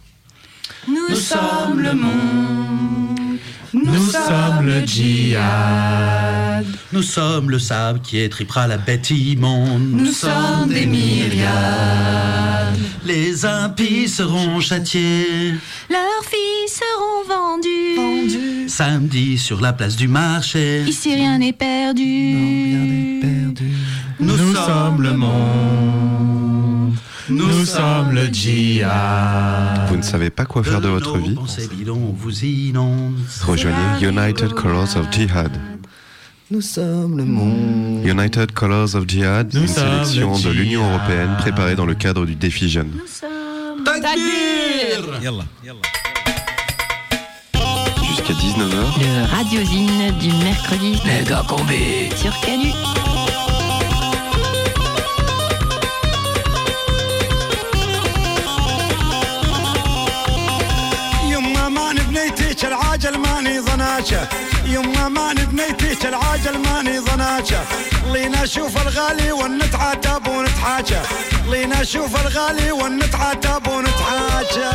[0.88, 3.29] Nous sommes le monde.
[3.74, 6.66] Nous sommes le djihad.
[6.92, 9.92] Nous sommes le sable qui étripera la bête immonde.
[9.92, 12.78] Nous sommes des myriades.
[13.06, 15.54] Les impies seront châtiés.
[15.90, 18.68] Leurs filles seront vendues.
[18.68, 20.84] Samedi sur la place du marché.
[20.88, 23.22] Ici rien n'est perdu.
[24.20, 26.96] Nous, sommes le monde.
[27.30, 29.88] Nous sommes le djihad.
[29.90, 33.16] Vous ne savez pas quoi faire de votre vie Pensez bidons, vous inonde.
[33.46, 35.52] Rejoignez United Colors of Jihad.
[36.52, 38.04] Nous sommes le monde.
[38.04, 41.94] United Colors of Jihad, Nous une sommes sélection le de l'Union européenne préparée dans le
[41.94, 42.92] cadre du défi jeune.
[48.08, 51.00] Jusqu'à 19h, Le radiosine du mercredi.
[51.06, 52.10] Méga combi.
[52.16, 52.72] Sur Canu.
[62.20, 64.28] بنيتك العاجل ماني ظناشه
[64.66, 67.62] يما ماني بنيتك العاجل ماني ظناشه
[68.12, 71.02] لينا شوف الغالي ونتعاتب ونتحاجه
[71.52, 74.72] لينا شوف الغالي ونتعاتب ونتحاجه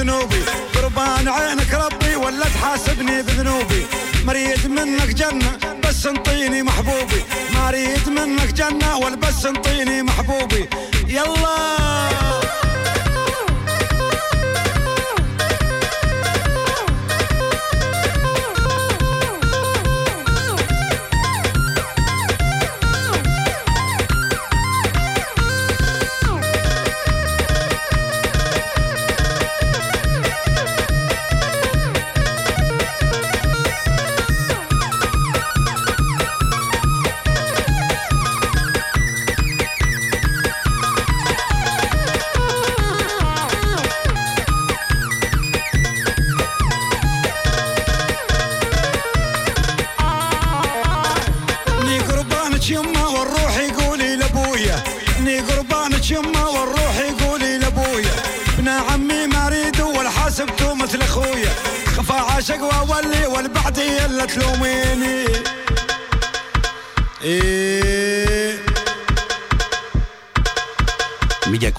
[0.00, 0.42] بذنوبي.
[0.74, 3.86] قربان عينك ربي ولا تحاسبني بذنوبي.
[4.24, 7.24] مريد منك جنة بس انطيني محبوبي.
[7.54, 10.68] ما اريد منك جنة ولا بس انطيني محبوبي.
[11.08, 12.69] يلا.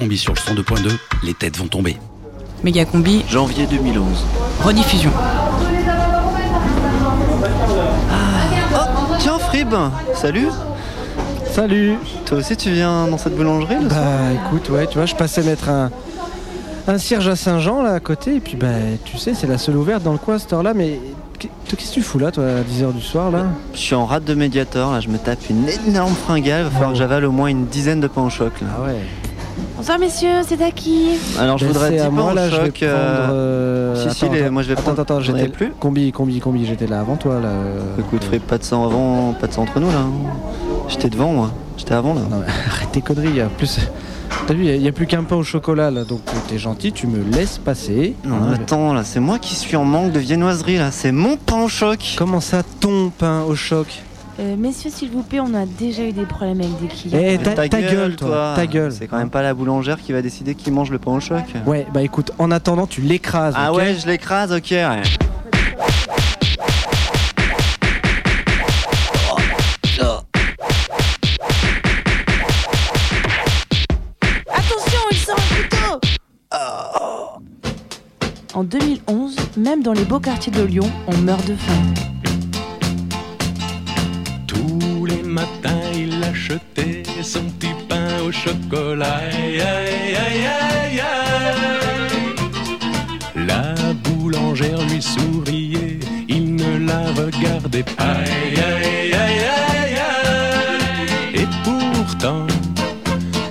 [0.01, 1.95] Combi sur le 102.2, les têtes vont tomber.
[2.63, 3.23] Méga combi.
[3.29, 4.25] Janvier 2011.
[4.63, 5.11] Rediffusion.
[8.73, 8.77] Oh,
[9.19, 9.75] tiens Frib,
[10.15, 10.47] salut
[11.51, 11.93] Salut
[12.25, 15.13] Toi aussi tu viens dans cette boulangerie le soir Bah écoute, ouais, tu vois, je
[15.13, 15.91] passais mettre un,
[16.87, 18.69] un cierge à Saint-Jean là à côté, et puis bah
[19.05, 20.99] tu sais, c'est la seule ouverte dans le coin cette heure-là, mais
[21.37, 23.45] qu'est-ce que tu fous là, toi, à 10h du soir là?
[23.75, 26.71] Je suis en rate de médiator, là je me tape une énorme fringale, il va
[26.71, 28.67] falloir que j'avale au moins une dizaine de pains au choc là.
[28.79, 28.95] Ah ouais
[29.82, 32.36] Bonsoir messieurs, c'est à qui Alors je Ben, voudrais c'est 10 à pains moi au
[32.36, 32.73] là, je vais choc.
[32.82, 32.93] prendre.
[33.34, 34.99] euh, Si, si, attends, les- attends, moi je vais attends, prendre.
[34.99, 37.47] attends, ai j'étais plus Combi, combi, combi, j'étais là avant toi là.
[37.47, 37.79] euh.
[37.97, 39.97] Écoute Frib, pas de sang avant, pas de sang entre nous là.
[39.97, 40.11] hein.
[40.88, 42.21] J'étais devant moi, j'étais avant là.
[42.67, 43.79] Arrête tes conneries, il y a plus.
[44.45, 47.07] T'as vu, il n'y a, plus qu'un pain au chocolat là, donc t'es gentil, tu
[47.07, 48.15] me laisses passer.
[48.23, 50.91] Non, Hein, attends, là, c'est moi qui suis en manque de viennoiserie, là.
[50.91, 52.15] C'est mon pain au choc.
[52.19, 53.88] Comment ça, ton pain au choc?
[54.39, 57.19] Euh, messieurs, s'il vous plaît, on a déjà eu des problèmes avec des clients.
[57.21, 58.53] Eh, ta, ta, gueule, toi.
[58.55, 58.91] Ta gueule.
[58.91, 61.43] C'est quand même pas la boulangère qui va décider qui mange le pain au choc.
[61.65, 63.53] Ouais, bah écoute, en attendant, tu l'écrases.
[63.57, 64.71] Ah ouais, je l'écrase, ok.
[64.71, 65.01] Ouais.
[78.53, 82.11] En 2011, même dans les beaux quartiers de Lyon, on meurt de faim.
[85.32, 89.21] Matins, il achetait son petit pain au chocolat.
[89.32, 92.25] Aïe, aïe, aïe, aïe, aïe.
[93.47, 93.73] La
[94.03, 98.03] boulangère lui souriait, il ne la regardait pas.
[98.03, 99.43] Aïe, aïe, aïe,
[99.79, 101.41] aïe, aïe.
[101.41, 102.45] Et pourtant,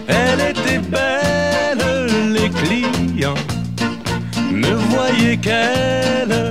[0.06, 3.42] elle était belle, les clients
[4.52, 6.49] ne voyaient qu'elle.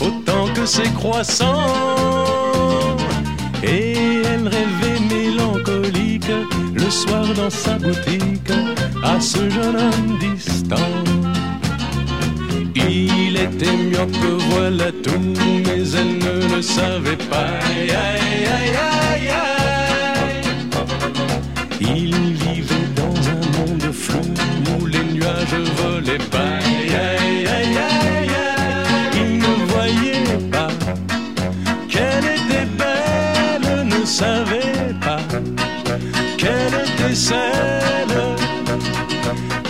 [0.00, 2.96] Autant que ses croissants.
[3.62, 6.30] Et elle rêvait mélancolique
[6.74, 8.52] le soir dans sa boutique
[9.02, 10.76] à ce jeune homme distant.
[12.74, 14.16] Il était myope,
[14.50, 15.20] voilà tout,
[15.64, 17.58] mais elle ne le savait pas.
[17.66, 18.74] Aïe, aïe, aïe.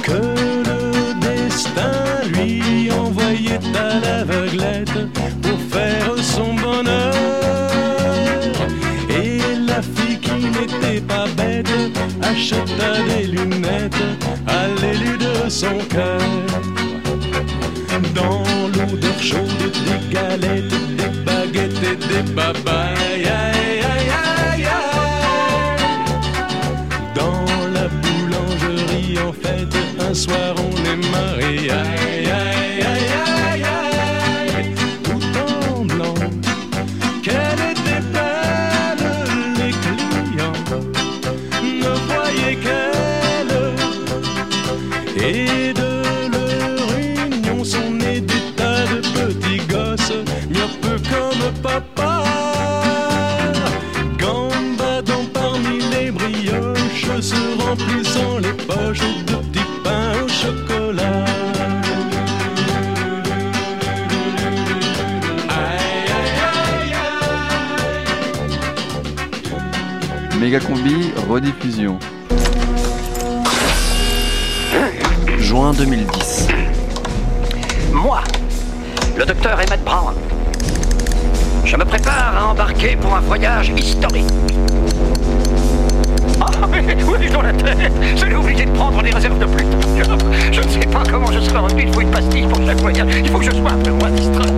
[0.02, 1.92] Que le destin
[2.32, 4.98] lui envoyait à l'aveuglette
[5.40, 7.14] pour faire son bonheur.
[9.08, 11.68] Et la fille qui n'était pas bête
[12.22, 14.04] acheta des lunettes
[14.48, 16.20] à l'élu de son cœur.
[18.14, 18.42] Dans
[18.74, 23.03] l'odeur chaude des galettes, des baguettes et des babayes.
[70.44, 71.98] Méga combi, rediffusion.
[75.38, 76.48] Juin 2010.
[77.94, 78.20] Moi,
[79.16, 80.12] le docteur Emmett Brown,
[81.64, 84.26] je me prépare à embarquer pour un voyage historique.
[86.42, 89.64] Ah, mais oui, dans la tête Je l'ai oublié de prendre des réserves de plus.
[90.52, 91.84] Je ne sais pas comment je serai revenu.
[91.86, 93.14] Il faut une pastille pour chaque voyage.
[93.16, 94.52] Il faut que je sois un peu moins distrait.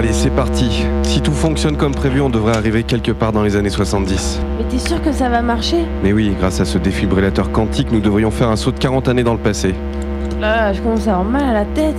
[0.00, 0.86] Allez, c'est parti.
[1.02, 4.40] Si tout fonctionne comme prévu, on devrait arriver quelque part dans les années 70.
[4.56, 5.84] Mais t'es sûr que ça va marcher?
[6.02, 9.24] Mais oui, grâce à ce défibrillateur quantique, nous devrions faire un saut de 40 années
[9.24, 9.74] dans le passé.
[10.40, 11.98] Là, je commence à avoir mal à la tête.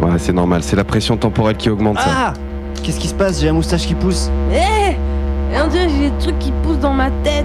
[0.00, 2.10] Ouais, c'est normal, c'est la pression temporelle qui augmente ça.
[2.16, 2.32] Ah
[2.80, 3.40] Qu'est-ce qui se passe?
[3.40, 4.30] J'ai un moustache qui pousse.
[4.52, 4.94] Eh
[5.60, 7.44] On dirait que j'ai des trucs qui poussent dans ma tête.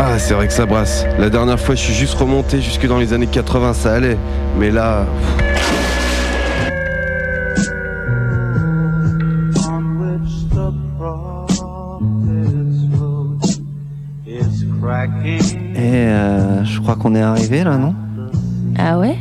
[0.00, 1.04] Ah, c'est vrai que ça brasse.
[1.18, 4.16] La dernière fois, je suis juste remonté jusque dans les années 80, ça allait.
[4.58, 5.04] Mais là...
[16.88, 17.94] crois qu'on est arrivé là, non
[18.78, 19.18] Ah ouais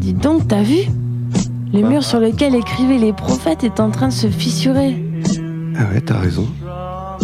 [0.00, 0.78] Dis donc, t'as vu
[1.72, 5.00] Le mur sur lequel écrivaient les prophètes est en train de se fissurer.
[5.76, 6.48] Ah ouais, t'as raison.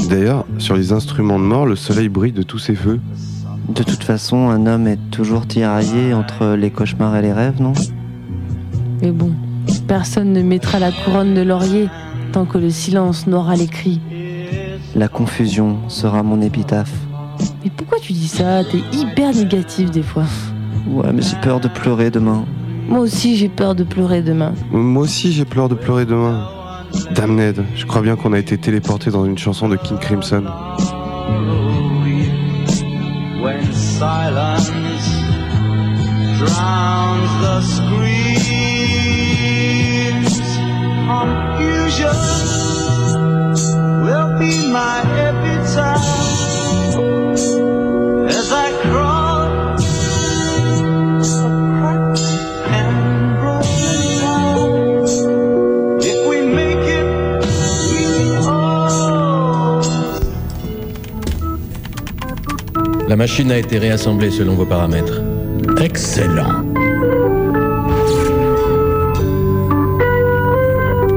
[0.09, 3.01] D'ailleurs, sur les instruments de mort, le soleil brille de tous ses feux.
[3.69, 7.73] De toute façon, un homme est toujours tiraillé entre les cauchemars et les rêves, non
[9.03, 9.33] Mais bon,
[9.89, 11.89] personne ne mettra la couronne de laurier
[12.31, 14.01] tant que le silence n'aura les cris.
[14.95, 16.95] La confusion sera mon épitaphe.
[17.65, 18.63] Mais pourquoi tu dis ça?
[18.63, 20.25] T'es hyper négatif des fois.
[20.87, 22.45] Ouais, mais j'ai peur de pleurer demain.
[22.89, 24.53] Moi aussi, j'ai peur de pleurer demain.
[24.71, 26.47] Moi aussi, j'ai peur de pleurer demain.
[27.15, 30.45] Damned, je crois bien qu'on a été téléporté dans une chanson de King Crimson.
[41.07, 42.11] Confusion
[44.03, 46.54] will be my epitaph
[63.15, 65.23] La machine a été réassemblée selon vos paramètres.
[65.81, 66.65] Excellent.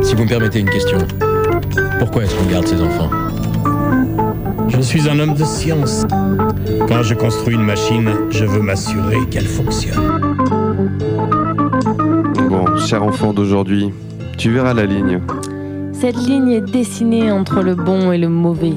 [0.04, 1.00] Si vous me permettez une question,
[1.98, 3.17] pourquoi est-ce qu'on garde ces enfants?
[4.88, 6.06] Suis un homme de science.
[6.88, 10.22] Quand je construis une machine, je veux m'assurer qu'elle fonctionne.
[12.50, 13.92] Bon, cher enfant d'aujourd'hui,
[14.38, 15.20] tu verras la ligne.
[15.92, 18.76] Cette ligne est dessinée entre le bon et le mauvais.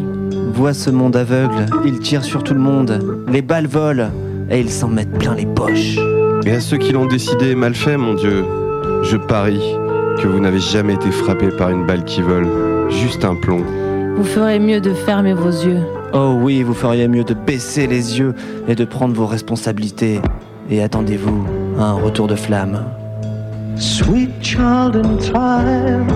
[0.53, 4.11] Vois ce monde aveugle, il tire sur tout le monde, les balles volent,
[4.51, 5.97] et ils s'en mettent plein les poches.
[6.45, 8.45] Et à ceux qui l'ont décidé mal fait, mon Dieu,
[9.05, 9.63] je parie
[10.21, 12.49] que vous n'avez jamais été frappé par une balle qui vole.
[12.89, 13.63] Juste un plomb.
[14.17, 15.83] Vous ferez mieux de fermer vos yeux.
[16.13, 18.35] Oh oui, vous feriez mieux de baisser les yeux
[18.67, 20.21] et de prendre vos responsabilités.
[20.69, 21.47] Et attendez-vous
[21.79, 22.85] à un retour de flamme.
[23.77, 26.09] Sweet child in time,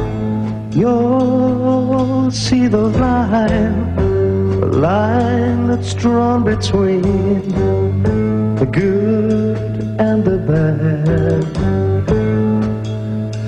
[0.72, 3.94] you'll see the line,
[4.60, 7.00] the line that's drawn between
[8.56, 11.44] the good and the bad.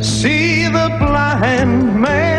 [0.00, 2.35] See the blind man,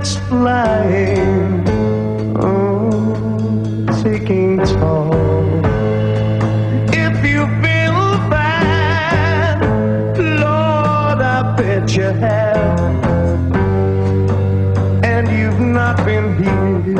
[0.00, 1.68] bullets flying,
[2.38, 5.12] oh, taking toll.
[6.92, 9.60] If you feel bad,
[10.18, 12.80] Lord, I bet you have.
[15.04, 16.94] And you've not been here,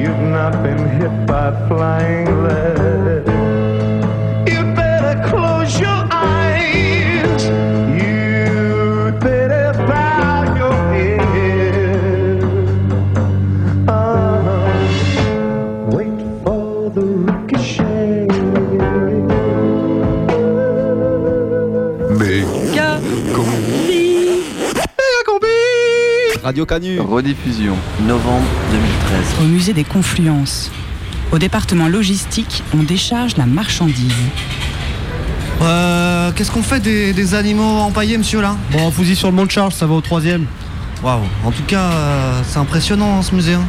[0.00, 2.13] you've not been hit by flying
[26.54, 27.00] Radio Canu.
[27.00, 27.74] Rediffusion.
[28.06, 29.40] Novembre 2013.
[29.40, 30.70] Au musée des Confluences.
[31.32, 34.14] Au département logistique, on décharge la marchandise.
[35.62, 38.56] Euh, Qu'est-ce qu'on fait des, des animaux empaillés, monsieur, là?
[38.70, 40.46] Bon, fusille sur le mont de charge, ça va au troisième.
[41.02, 43.54] Waouh, en tout cas, euh, c'est impressionnant, ce musée.
[43.54, 43.64] hein.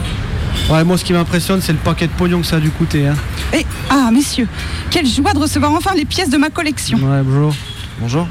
[0.69, 3.07] Ouais, moi, ce qui m'impressionne, c'est le paquet de pognon que ça a dû coûter.
[3.07, 3.15] Hein.
[3.51, 4.47] Et, ah, messieurs,
[4.91, 6.99] quelle joie de recevoir enfin les pièces de ma collection.
[6.99, 7.55] Ouais, bonjour.
[7.99, 8.27] Bonjour.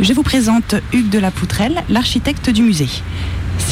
[0.00, 2.88] Je vous présente Hugues de la Poutrelle, l'architecte du musée.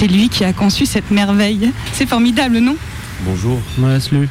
[0.02, 1.70] C'est lui qui a conçu cette merveille.
[1.92, 2.74] C'est formidable, non
[3.20, 3.60] Bonjour.
[3.78, 4.28] Ouais, salut.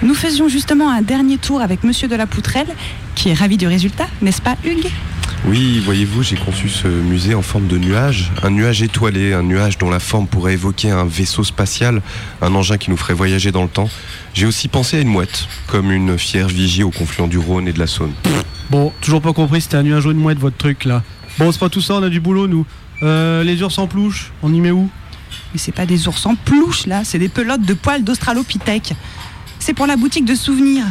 [0.00, 2.68] Nous faisions justement un dernier tour avec Monsieur de la Poutrelle,
[3.16, 4.86] qui est ravi du résultat, n'est-ce pas, Hugues?
[5.48, 8.30] Oui, voyez-vous, j'ai conçu ce musée en forme de nuage.
[8.44, 12.00] Un nuage étoilé, un nuage dont la forme pourrait évoquer un vaisseau spatial,
[12.40, 13.90] un engin qui nous ferait voyager dans le temps.
[14.34, 17.72] J'ai aussi pensé à une mouette, comme une fière vigie au confluent du Rhône et
[17.72, 18.12] de la Saône.
[18.70, 21.02] Bon, toujours pas compris, c'était un nuage ou une mouette, votre truc, là.
[21.40, 22.64] Bon, c'est pas tout ça, on a du boulot, nous.
[23.02, 24.88] Euh, les ours en peluche, on y met où?
[25.52, 28.94] Mais c'est pas des ours en peluche, là, c'est des pelotes de poils d'Australopithèque.
[29.58, 30.84] C'est pour la boutique de souvenirs.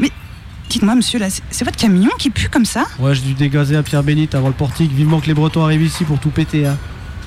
[0.00, 0.10] Mais
[0.68, 2.84] dites-moi, monsieur, là, c'est c'est votre camion qui pue comme ça?
[2.98, 4.92] Ouais, j'ai dû dégazer à Pierre Bénite avant le portique.
[4.92, 6.76] Vivement que les Bretons arrivent ici pour tout péter, hein.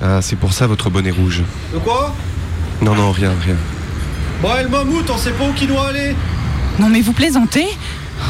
[0.00, 1.42] Ah, c'est pour ça votre bonnet rouge.
[1.72, 2.14] De quoi?
[2.80, 3.56] Non, non, rien, rien.
[4.40, 6.14] Bon, et le mammouth, on sait pas où qu'il doit aller
[6.78, 7.66] Non, mais vous plaisantez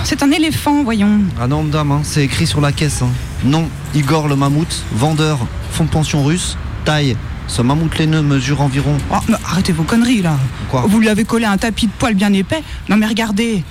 [0.05, 1.21] C'est un éléphant, voyons.
[1.41, 3.03] Ah non, madame, hein, c'est écrit sur la caisse.
[3.03, 3.09] hein.
[3.45, 5.39] Non, Igor le mammouth, vendeur,
[5.73, 7.17] fonds de pension russe, taille.
[7.47, 8.97] Ce mammouth laineux mesure environ.
[9.11, 10.37] Oh, mais arrêtez vos conneries, là.
[10.71, 12.63] Quoi Vous lui avez collé un tapis de poils bien épais.
[12.91, 13.65] Non, mais regardez.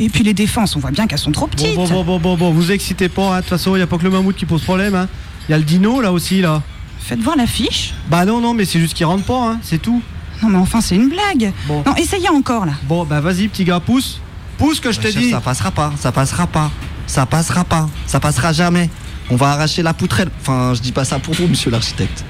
[0.00, 1.76] Et puis les défenses, on voit bien qu'elles sont trop petites.
[1.76, 3.36] Bon, bon, bon, bon, bon, vous excitez pas, hein.
[3.36, 5.08] de toute façon, y a pas que le mammouth qui pose problème, hein.
[5.48, 6.62] Y a le dino, là aussi, là.
[6.98, 7.94] Faites voir l'affiche.
[8.08, 10.02] Bah non, non, mais c'est juste qu'il rentre pas, hein, c'est tout.
[10.42, 11.52] Non, mais enfin, c'est une blague.
[11.68, 11.82] Bon.
[11.86, 12.72] Non, essayez encore, là.
[12.88, 14.20] Bon, bah vas-y, petit gars, pousse.
[14.62, 15.30] Pousse que je chef, dit.
[15.30, 16.70] Ça passera pas, ça passera pas.
[17.08, 18.88] Ça passera pas, ça passera jamais.
[19.28, 20.30] On va arracher la poutrelle.
[20.40, 22.24] Enfin, je dis pas ça pour vous, monsieur l'architecte.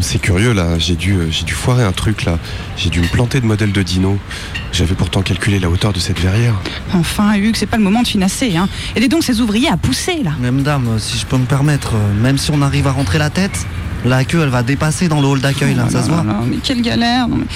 [0.00, 2.38] C'est curieux là, j'ai dû, euh, j'ai dû foirer un truc là.
[2.76, 4.18] J'ai dû me planter de modèle de dino.
[4.72, 6.54] J'avais pourtant calculé la hauteur de cette verrière.
[6.92, 8.68] Enfin, Hugues, c'est pas le moment de finasser, hein.
[8.96, 10.32] Aidez donc ces ouvriers à pousser, là.
[10.40, 13.30] Madame, euh, si je peux me permettre, euh, même si on arrive à rentrer la
[13.30, 13.66] tête,
[14.04, 16.24] la queue elle va dépasser dans le hall d'accueil là, Oh ça se voit.
[16.46, 17.28] mais quelle galère.
[17.28, 17.46] non, mais-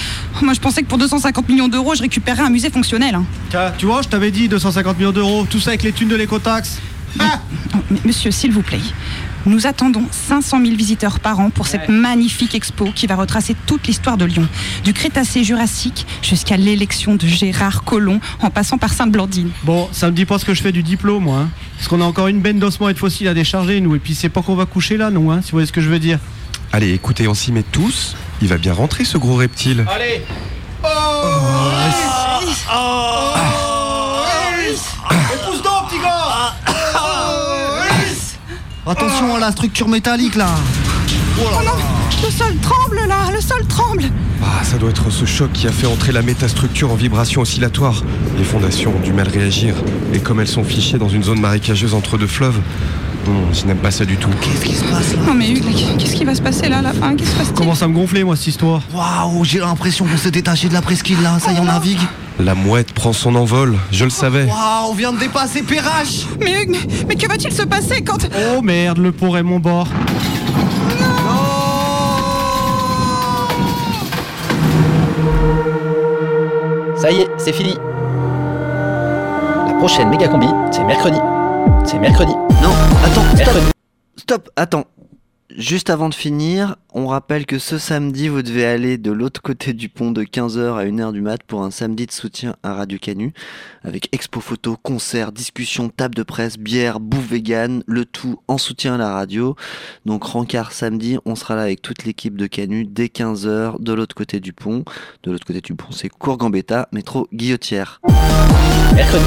[0.41, 3.15] Oh, Moi, je pensais que pour 250 millions d'euros, je récupérais un musée fonctionnel.
[3.15, 3.25] hein.
[3.49, 6.15] Tiens, tu vois, je t'avais dit 250 millions d'euros, tout ça avec les thunes de
[6.15, 6.79] l'écotaxe.
[7.19, 7.23] Oh,
[7.91, 8.79] mais monsieur, s'il vous plaît,
[9.45, 13.87] nous attendons 500 000 visiteurs par an pour cette magnifique expo qui va retracer toute
[13.87, 14.47] l'histoire de Lyon,
[14.83, 19.49] du Crétacé jurassique jusqu'à l'élection de Gérard Collomb, en passant par Sainte-Blandine.
[19.63, 21.39] Bon, ça me dit pas ce que je fais du diplôme, moi.
[21.39, 21.49] hein.
[21.77, 23.95] Parce qu'on a encore une benne d'ossements et de fossiles à décharger, nous.
[23.95, 25.81] Et puis c'est pas qu'on va coucher là, non, hein, si vous voyez ce que
[25.81, 26.19] je veux dire.
[26.71, 28.15] Allez, écoutez, on s'y met tous.
[28.41, 29.85] Il va bien rentrer ce gros reptile.
[29.93, 30.21] Allez
[30.81, 32.65] Pousse
[38.89, 40.47] Attention à la structure métallique là.
[41.39, 44.05] Oh non Le sol tremble là, le sol tremble
[44.41, 48.03] Ah, ça doit être ce choc qui a fait entrer la métastructure en vibration oscillatoire.
[48.39, 49.75] Les fondations ont du mal à réagir.
[50.11, 52.57] Et comme elles sont fichées dans une zone marécageuse entre deux fleuves,
[53.27, 54.31] hmm, je n'aime pas ça du tout.
[54.41, 56.93] Qu'est-ce qui se passe Non mais Hugues, qu'est-ce qui va se passer là à la
[56.93, 58.81] fin Qu'est-ce qui se passe Commence à me gonfler, moi, cette histoire.
[58.91, 62.01] Waouh, j'ai l'impression qu'on s'est détaché de la presqu'île là, ça y est, on navigue.
[62.39, 64.45] La mouette prend son envol, je le savais.
[64.45, 66.79] Waouh, on vient de dépasser Perrache Mais Hugues, mais,
[67.09, 68.29] mais que va-t-il se passer quand...
[68.55, 69.87] Oh merde, le pont est mon bord.
[76.95, 77.75] Ça y est, c'est fini.
[79.67, 81.19] La prochaine méga combi, c'est mercredi.
[81.83, 82.33] C'est mercredi.
[82.63, 82.71] Non,
[83.03, 83.63] attends, stop.
[84.17, 84.85] Stop, attends.
[85.57, 89.73] Juste avant de finir, on rappelle que ce samedi, vous devez aller de l'autre côté
[89.73, 92.99] du pont de 15h à 1h du mat pour un samedi de soutien à Radio
[92.99, 93.33] Canu,
[93.83, 98.93] avec expo photo, concert, discussion, table de presse, bière, bouffe vegan, le tout en soutien
[98.93, 99.55] à la radio.
[100.05, 104.15] Donc rencard samedi, on sera là avec toute l'équipe de Canu dès 15h de l'autre
[104.15, 104.83] côté du pont.
[105.23, 107.99] De l'autre côté du pont, c'est Cours Gambetta, métro Guillotière.
[108.93, 109.25] Mercredi.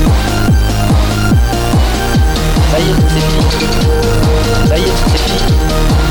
[4.69, 6.02] Ça.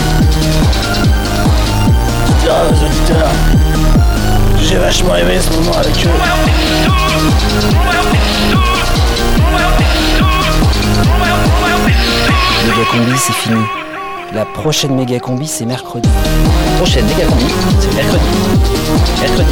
[2.51, 3.29] Aux auditeurs,
[4.61, 6.09] j'ai vachement aimé ce moment avec eux.
[12.65, 13.61] Méga combi, c'est fini.
[14.33, 16.09] La prochaine méga combi, c'est mercredi.
[16.09, 17.45] La prochaine méga combi,
[17.79, 18.23] c'est mercredi.
[19.21, 19.51] Mercredi.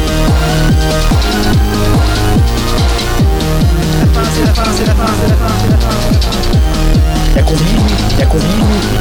[4.34, 5.90] C'est la fin, c'est la fin, c'est la fin, c'est la fin.
[7.36, 7.64] La combi,
[8.18, 8.44] la combi,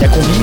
[0.01, 0.41] la combi.